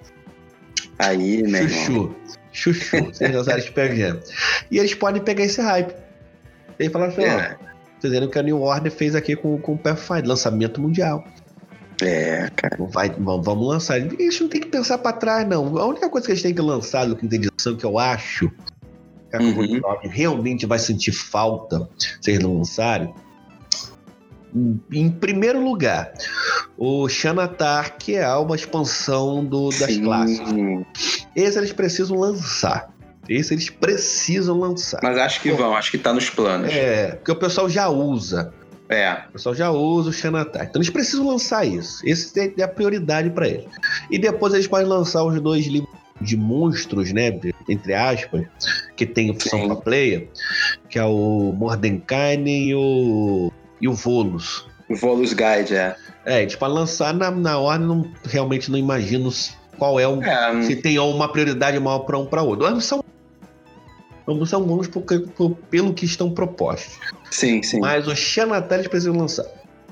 [1.00, 2.14] Aí, né, irmão?
[2.52, 3.06] Chuchu.
[3.06, 4.22] Vocês lançaram Spelljammer.
[4.70, 5.94] E eles podem pegar esse hype.
[6.80, 7.58] Eles falaram assim, ó, É,
[8.00, 11.24] vocês viram que a New Order fez aqui com, com o Pathfinder, lançamento mundial.
[12.02, 12.78] é, cara.
[12.92, 13.98] Vai, vamos, vamos lançar.
[14.00, 15.78] Eles não tem que pensar pra trás, não.
[15.78, 18.50] A única coisa que eles têm que lançar do quinta edição, que eu acho
[19.30, 19.80] que a Uhum.
[20.10, 21.88] realmente vai sentir falta
[22.20, 23.14] se eles não lançarem.
[24.92, 26.12] Em, primeiro lugar,
[26.78, 30.04] o Xanatar, que é uma expansão do, das Sim.
[30.04, 30.40] classes.
[31.36, 32.92] Esse eles precisam lançar.
[33.30, 35.00] Esse eles precisam lançar.
[35.02, 36.72] Mas acho que vão, acho que tá nos planos.
[36.72, 38.54] É, porque o pessoal já usa.
[38.90, 40.66] É, O pessoal já usa o Xanatar.
[40.66, 42.02] Então eles precisam lançar isso.
[42.06, 43.68] Esse é a prioridade para eles.
[44.10, 47.40] E depois eles podem lançar os dois livros de monstros, né?
[47.70, 48.46] Entre aspas,
[48.96, 49.68] que tem opção Sim.
[49.68, 50.28] para player,
[50.90, 53.52] que é o Mordenkainen e o,
[53.82, 54.66] e o Volus.
[54.90, 55.96] o Volus Guide, é.
[56.26, 59.32] É, eles podem lançar na, na ordem, não, realmente não imagino
[59.78, 60.22] qual é o.
[60.22, 62.66] É, Se tem uma prioridade maior para um para outro.
[62.66, 63.04] Ambos são.
[64.28, 67.00] Vamos são bons porque, por, pelo que estão propostos.
[67.32, 67.80] Sim, sim.
[67.80, 69.46] Mas o Xanatar eles precisam lançar.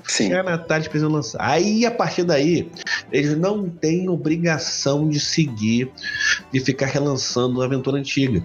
[0.04, 0.28] sim.
[0.30, 1.38] Xanatar eles precisam lançar.
[1.42, 2.70] Aí, a partir daí,
[3.10, 5.90] eles não têm obrigação de seguir,
[6.52, 8.42] de ficar relançando a aventura antiga.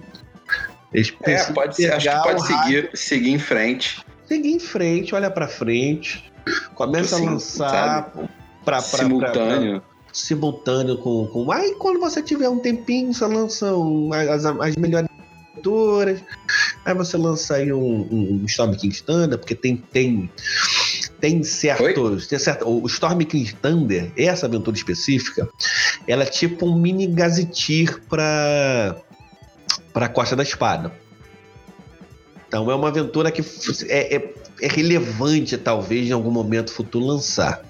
[0.92, 4.04] Eles É, pode ser, acho que pode seguir, seguir em frente.
[4.26, 6.30] Seguir em frente, olha pra frente,
[6.74, 8.28] começa Sim, a lançar sabe?
[8.64, 9.80] pra, pra, simultâneo.
[9.80, 11.50] pra- simultâneo com, com.
[11.52, 15.08] Aí quando você tiver um tempinho, você lança um- as, as melhores
[15.52, 16.20] aventuras.
[16.84, 19.76] Aí você lança aí um, um Storm King Thunder, porque tem.
[19.76, 20.30] tem
[21.18, 22.26] tem certos.
[22.26, 25.48] Tem certo, o Storm King Thunder, essa aventura específica,
[26.06, 28.96] ela é tipo um mini gazetir pra,
[29.94, 30.92] pra Costa da Espada.
[32.56, 33.42] Então é uma aventura que
[33.86, 37.60] é, é- é relevante, talvez, em algum momento futuro lançar.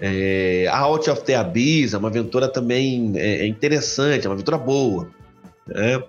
[0.00, 4.34] É, a Out of the Abyss é uma aventura também é, é interessante, é uma
[4.34, 5.08] aventura boa.
[5.68, 6.02] né?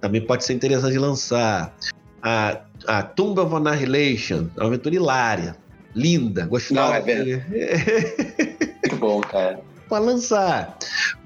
[0.00, 1.72] Também pode ser interessante lançar.
[2.20, 5.56] A, a Tomb of Annihilation é uma aventura hilária,
[5.94, 6.80] linda, gostosa.
[6.80, 7.44] Não, é verdade.
[8.82, 9.60] Muito bom, cara.
[9.88, 10.76] para lançar.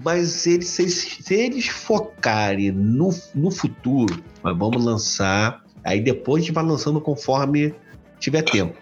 [0.05, 5.64] Mas se eles, se eles, se eles focarem no, no futuro, mas vamos lançar.
[5.85, 7.75] Aí depois a gente vai lançando conforme
[8.19, 8.77] tiver tempo.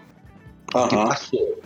[0.71, 1.09] Que Aham.
[1.09, 1.61] passou.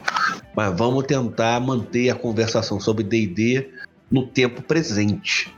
[0.55, 3.69] Mas vamos tentar manter a conversação sobre DD
[4.11, 5.55] no tempo presente.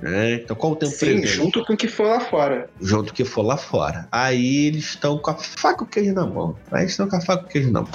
[0.00, 0.34] né?
[0.36, 1.26] Então, qual o tempo Sim, presente?
[1.26, 2.70] junto com o que for lá fora.
[2.80, 4.08] Junto que for lá fora.
[4.10, 6.56] Aí eles estão com a faca e o queijo na mão.
[6.72, 7.90] Aí eles estão com a faca e o queijo na mão.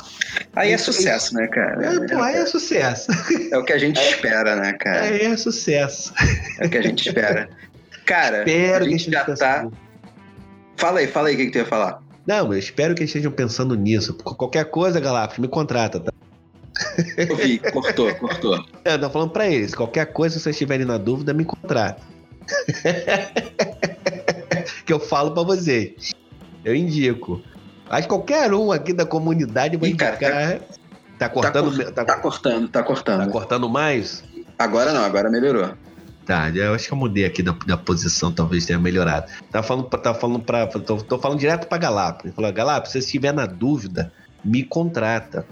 [0.55, 1.83] Aí é Isso- sucesso, né, cara?
[1.83, 3.11] É, pô, aí é sucesso.
[3.51, 5.01] É o que a gente espera, né, cara?
[5.01, 6.13] Aí é sucesso.
[6.59, 7.49] É o que a gente espera.
[8.05, 9.25] Cara, Espero a gente já tá.
[9.25, 9.73] pensando-
[10.77, 12.01] Fala aí, fala aí o que, que tu ia falar.
[12.27, 14.13] Não, eu espero que eles estejam pensando nisso.
[14.15, 16.11] Qualquer coisa, Galápagos, me contrata, tá?
[17.17, 18.61] Eu vi, cortou, cortou.
[18.83, 19.73] Eu tô falando pra eles.
[19.73, 22.01] Qualquer coisa, se vocês estiverem na dúvida, me contrata.
[24.85, 26.11] que eu falo pra vocês.
[26.63, 27.41] Eu indico.
[27.89, 30.59] Acho que qualquer um aqui da comunidade vai Ih, cara, indicar.
[31.17, 33.31] Tá, cortando, cor- tá, Tá cortando, tá tá cortando.
[33.31, 34.23] cortando mais?
[34.59, 35.71] Agora não, agora melhorou.
[36.25, 39.31] Tá, eu acho que eu mudei aqui da, da posição, talvez tenha melhorado.
[39.51, 40.65] Tá falando, tá falando pra.
[40.65, 42.33] Tô, tô falando direto pra Galápagos.
[42.33, 44.11] Falou, Galápagos, se você estiver na dúvida,
[44.43, 45.45] me contrata.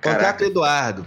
[0.00, 1.06] Contrata o Eduardo.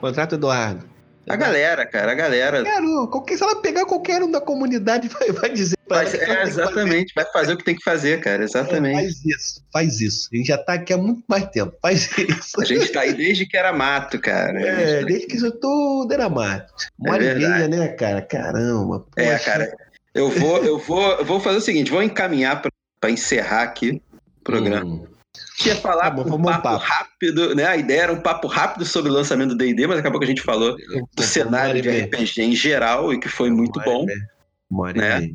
[0.00, 0.93] Contrata o Eduardo.
[1.28, 2.62] A galera, cara, a galera.
[2.82, 6.18] Um, qualquer, se ela pegar qualquer um da comunidade, vai, vai dizer pra ela é,
[6.18, 6.42] que fazer.
[6.42, 8.94] exatamente, vai fazer o que tem que fazer, cara, É, exatamente.
[8.94, 10.28] Faz isso, faz isso.
[10.32, 11.74] A gente já tá aqui há muito mais tempo.
[11.80, 12.60] Faz isso.
[12.60, 14.60] A gente tá aí desde que era mato, cara.
[14.60, 16.72] É, desde que isso tudo era mato.
[16.98, 17.68] Uma e verdade.
[17.68, 18.20] meia, né, cara?
[18.20, 19.06] Caramba.
[19.16, 19.44] É, poxa.
[19.44, 19.76] cara,
[20.14, 22.70] eu vou, eu vou, eu vou fazer o seguinte, vou encaminhar pra,
[23.00, 24.02] pra encerrar aqui
[24.40, 24.84] o programa.
[24.84, 25.13] Hum.
[25.56, 26.84] Tinha falar Tá bom, um papo, papo.
[26.84, 27.64] rápido, né?
[27.66, 30.28] A ideia era um papo rápido sobre o lançamento do D&D, mas acabou que a
[30.28, 30.76] gente falou
[31.14, 35.28] do cenário de RPG em geral e que foi muito bom, né?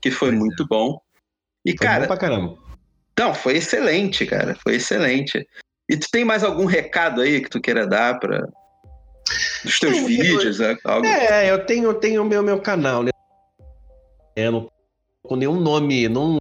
[0.00, 0.38] que foi Pois é.
[0.38, 0.98] muito bom.
[1.64, 2.58] E Foi cara, bom pra caramba.
[3.18, 5.46] não, foi excelente, cara, foi excelente.
[5.88, 8.48] E tu tem mais algum recado aí que tu queira dar para
[9.64, 11.06] os teus vídeos, é, algo?
[11.06, 13.10] É, eu tenho, eu tenho o meu, meu canal, né?
[14.36, 14.70] É, não
[15.22, 16.38] com nenhum nome, não.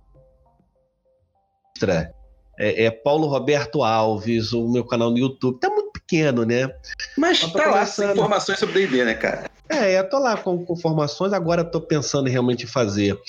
[1.75, 2.14] Extra.
[2.58, 5.60] É, é Paulo Roberto Alves, o meu canal no YouTube.
[5.60, 6.70] Tá muito pequeno, né?
[7.18, 8.12] Mas tá lá começando.
[8.12, 9.49] informações sobre D&D, né, cara?
[9.68, 13.20] É, eu tô lá com, com formações, agora tô pensando em realmente fazer.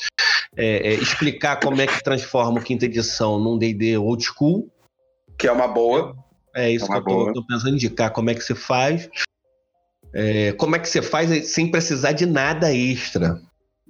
[0.56, 4.70] é, é, explicar como é que transforma o quinta edição num DD old school.
[5.38, 6.16] Que é uma boa.
[6.54, 9.08] É isso É que eu tô, tô pensando em indicar como é que se faz.
[10.14, 13.40] É, como é que você faz sem precisar de nada extra.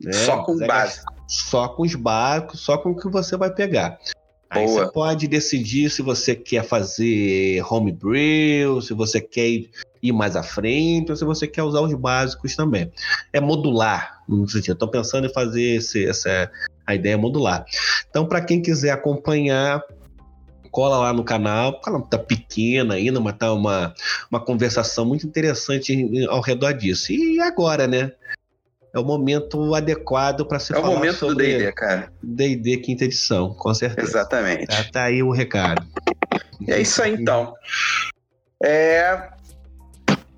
[0.01, 0.13] né?
[0.13, 1.01] Só com base.
[1.29, 3.99] só com os barcos, só com o que você vai pegar.
[4.49, 4.85] Aí Boa.
[4.85, 9.49] você pode decidir se você quer fazer homebrew, se você quer
[10.03, 12.91] ir mais à frente, ou se você quer usar os básicos também.
[13.33, 14.75] É modular, no sentido.
[14.75, 16.51] Estou pensando em fazer esse, essa
[16.87, 17.65] a ideia é modular.
[18.09, 19.83] Então, para quem quiser acompanhar,
[20.71, 21.81] cola lá no canal.
[22.09, 23.95] Tá pequeno ainda, mas tá uma,
[24.31, 27.13] uma conversação muito interessante ao redor disso.
[27.13, 28.13] E agora, né?
[28.97, 32.11] É o momento adequado para se É o falar momento do sobre D&D, cara.
[32.23, 34.09] D&D quinta edição, com certeza.
[34.09, 34.67] Exatamente.
[34.69, 35.87] Tá, tá aí o recado.
[36.67, 37.53] É isso aí, então.
[38.65, 39.29] É...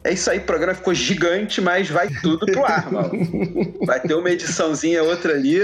[0.04, 3.10] É isso aí, o programa ficou gigante, mas vai tudo pro ar, mano.
[3.84, 5.58] Vai ter uma ediçãozinha, outra ali,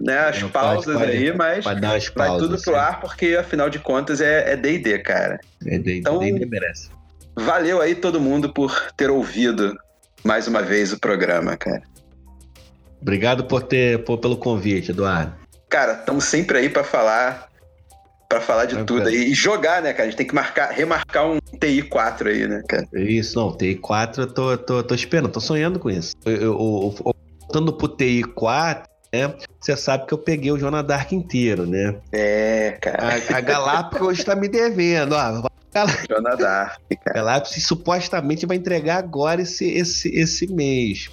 [0.00, 1.80] né, as Não, pausas pode- aí, mas vai
[2.26, 2.48] pausas.
[2.48, 2.84] tudo pro assim.
[2.86, 5.38] ar, porque afinal de contas é é D&D, cara.
[5.66, 6.88] É, D&D Então- D&D merece.
[7.36, 9.76] Valeu aí todo mundo por ter ouvido
[10.24, 11.82] mais uma vez o programa, cara.
[13.02, 15.34] Obrigado por ter, por- pelo convite, Eduardo.
[15.68, 17.48] Cara, estamos sempre aí pra falar
[18.28, 19.00] para falar de Tranquilo.
[19.04, 20.04] tudo aí e jogar, né, cara?
[20.04, 22.86] A gente tem que marcar, remarcar um TI 4 aí, né, cara?
[22.94, 26.14] Isso, não, TI 4 eu tô, tô, tô esperando, tô sonhando com isso.
[26.24, 26.42] Eu, eu,
[27.04, 29.34] eu- voltando pro TI 4, né?
[29.60, 31.96] Você sabe que eu peguei o Joana Dark inteiro, né?
[32.10, 33.20] É, cara.
[33.30, 35.42] A, a Galápagos hoje tá me devendo, ó.
[35.72, 37.14] Dark, cara.
[37.14, 41.10] Galápagos supostamente vai entregar agora esse, esse, esse mês.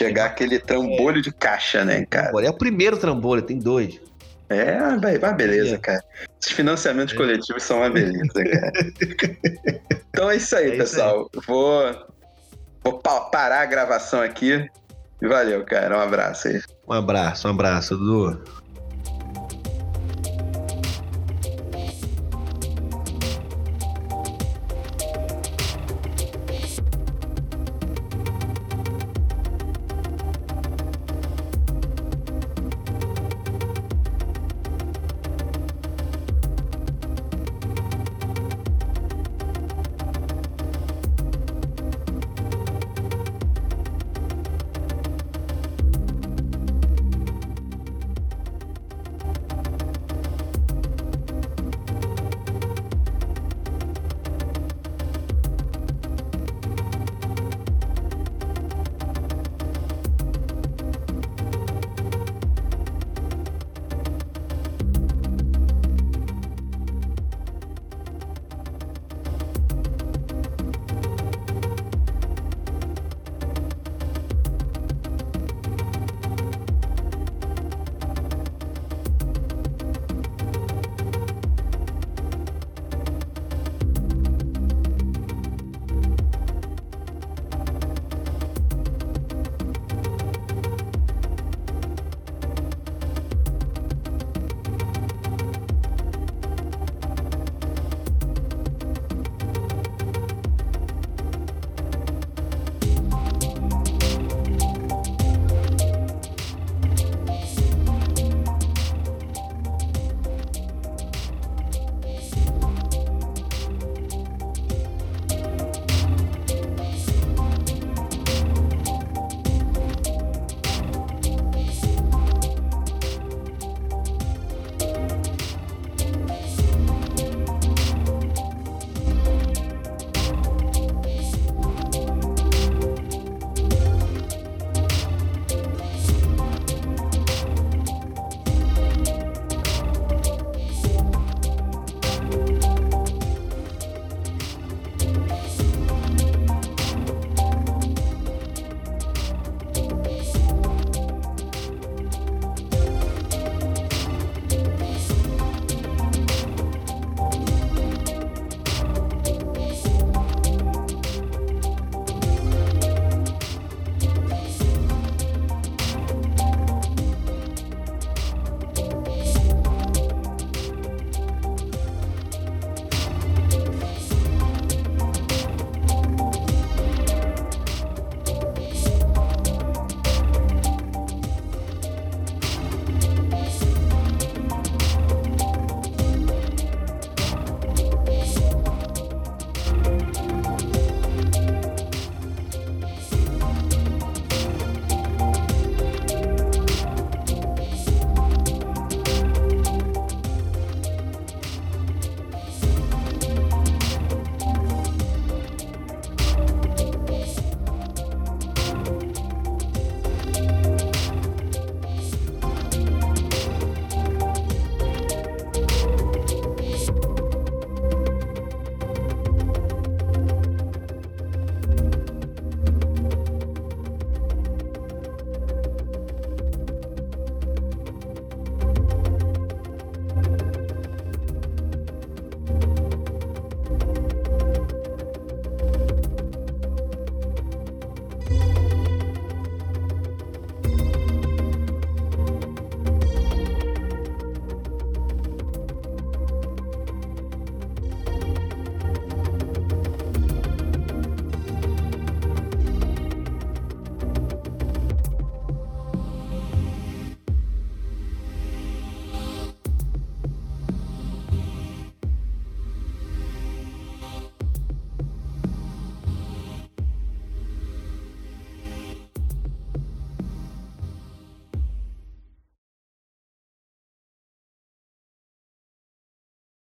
[0.00, 2.32] Chegar aquele trambolho de caixa, né, cara?
[2.42, 4.00] É o primeiro trambolho, tem dois.
[4.48, 6.02] É, vai, vai, beleza, cara.
[6.40, 7.16] Esses financiamentos é.
[7.18, 8.72] coletivos são uma beleza, cara.
[10.08, 11.28] então é isso aí, é pessoal.
[11.30, 11.46] Isso aí.
[11.46, 12.06] Vou,
[12.82, 14.66] vou parar a gravação aqui.
[15.20, 15.98] E valeu, cara.
[15.98, 16.62] Um abraço aí.
[16.88, 18.42] Um abraço, um abraço, Dudu.